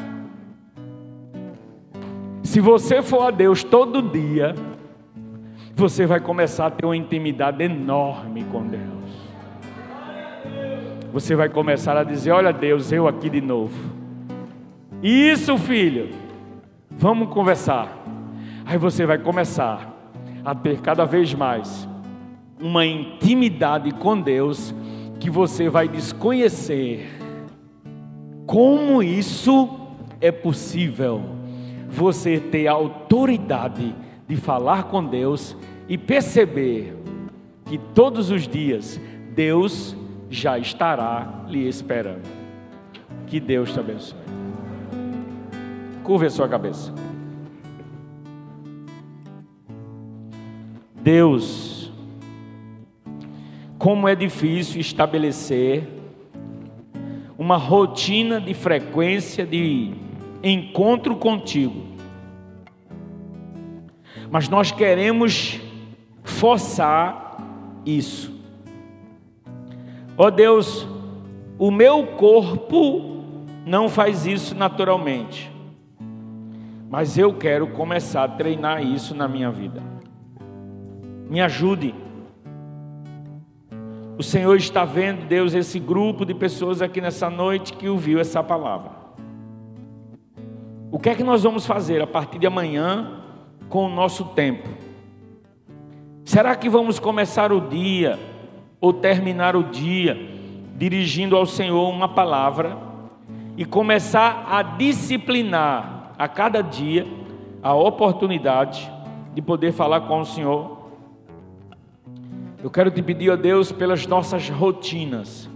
[2.42, 4.54] Se você for a Deus todo dia,
[5.74, 8.98] você vai começar a ter uma intimidade enorme com Deus
[11.12, 13.76] você vai começar a dizer: Olha, Deus, eu aqui de novo.
[15.02, 16.10] Isso, filho,
[16.90, 18.04] vamos conversar.
[18.64, 19.94] Aí você vai começar
[20.44, 21.88] a ter cada vez mais
[22.60, 24.74] uma intimidade com Deus
[25.20, 27.08] que você vai desconhecer.
[28.46, 29.68] Como isso
[30.20, 31.22] é possível?
[31.88, 33.94] Você ter a autoridade
[34.26, 35.56] de falar com Deus
[35.88, 36.96] e perceber
[37.64, 39.00] que todos os dias
[39.34, 39.96] Deus
[40.30, 42.28] já estará lhe esperando.
[43.26, 44.18] Que Deus te abençoe.
[46.02, 46.92] Curve a sua cabeça.
[51.00, 51.92] Deus,
[53.78, 55.86] como é difícil estabelecer
[57.38, 59.94] uma rotina de frequência de
[60.42, 61.86] encontro contigo.
[64.30, 65.60] Mas nós queremos
[66.22, 67.38] forçar
[67.86, 68.37] isso.
[70.20, 70.84] Ó oh Deus,
[71.56, 73.22] o meu corpo
[73.64, 75.48] não faz isso naturalmente,
[76.90, 79.80] mas eu quero começar a treinar isso na minha vida.
[81.30, 81.94] Me ajude.
[84.18, 88.42] O Senhor está vendo, Deus, esse grupo de pessoas aqui nessa noite que ouviu essa
[88.42, 88.90] palavra.
[90.90, 93.22] O que é que nós vamos fazer a partir de amanhã
[93.68, 94.68] com o nosso tempo?
[96.24, 98.18] Será que vamos começar o dia
[98.80, 100.16] ou terminar o dia
[100.76, 102.76] dirigindo ao Senhor uma palavra
[103.56, 107.04] e começar a disciplinar a cada dia
[107.62, 108.90] a oportunidade
[109.34, 110.78] de poder falar com o Senhor?
[112.62, 115.48] Eu quero te pedir, ó Deus, pelas nossas rotinas,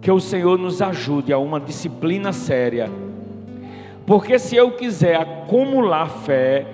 [0.00, 2.90] que o Senhor nos ajude a uma disciplina séria,
[4.04, 6.66] porque se eu quiser acumular fé,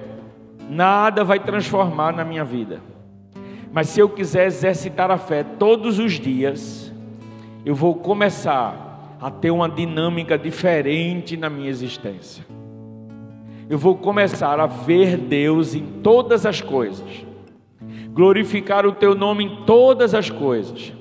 [0.68, 2.91] nada vai transformar na minha vida.
[3.72, 6.92] Mas se eu quiser exercitar a fé todos os dias,
[7.64, 12.44] eu vou começar a ter uma dinâmica diferente na minha existência.
[13.70, 17.32] Eu vou começar a ver Deus em todas as coisas
[18.12, 20.92] glorificar o teu nome em todas as coisas,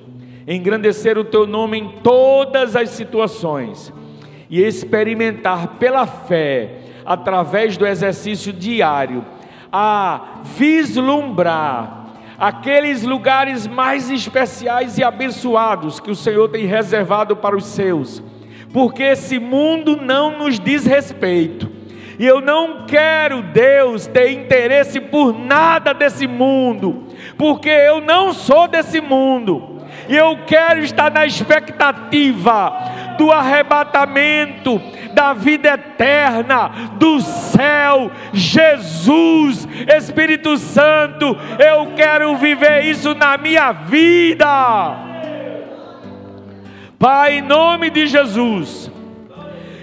[0.48, 3.92] engrandecer o teu nome em todas as situações
[4.48, 9.24] e experimentar pela fé, através do exercício diário,
[9.70, 12.01] a vislumbrar
[12.42, 18.20] aqueles lugares mais especiais e abençoados que o Senhor tem reservado para os seus,
[18.72, 21.70] porque esse mundo não nos diz respeito.
[22.18, 27.06] E eu não quero, Deus, ter interesse por nada desse mundo,
[27.38, 29.78] porque eu não sou desse mundo.
[30.08, 32.72] E eu quero estar na expectativa
[33.16, 34.80] do arrebatamento,
[35.12, 41.36] da vida eterna, do céu, Jesus, Espírito Santo.
[41.58, 44.46] Eu quero viver isso na minha vida.
[46.98, 48.90] Pai, em nome de Jesus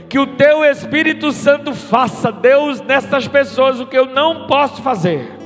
[0.09, 5.38] que o teu Espírito Santo faça, Deus, nessas pessoas o que eu não posso fazer.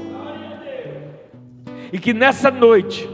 [1.92, 3.13] E que nessa noite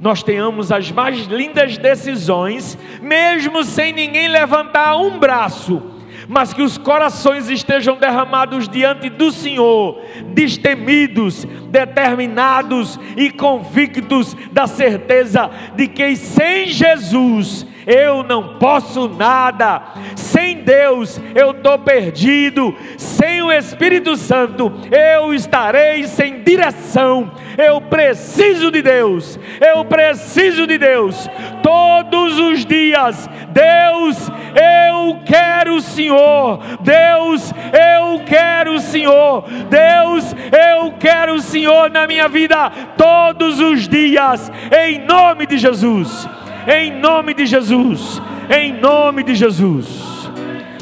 [0.00, 5.82] nós tenhamos as mais lindas decisões, mesmo sem ninguém levantar um braço,
[6.28, 10.00] mas que os corações estejam derramados diante do Senhor,
[10.34, 19.82] destemidos, determinados e convictos da certeza de que sem Jesus eu não posso nada.
[20.14, 22.74] Sem Deus eu estou perdido.
[22.96, 27.30] Sem o Espírito Santo eu estarei sem direção.
[27.56, 29.38] Eu preciso de Deus.
[29.60, 31.28] Eu preciso de Deus.
[31.62, 36.60] Todos os dias, Deus, eu quero o Senhor.
[36.80, 39.44] Deus, eu quero o Senhor.
[39.68, 46.28] Deus, eu quero o Senhor na minha vida todos os dias, em nome de Jesus
[46.66, 50.30] em nome de Jesus, em nome de Jesus.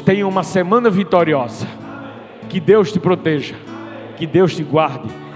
[0.05, 1.67] Tenha uma semana vitoriosa.
[2.49, 3.55] Que Deus te proteja,
[4.15, 5.26] que Deus te guarde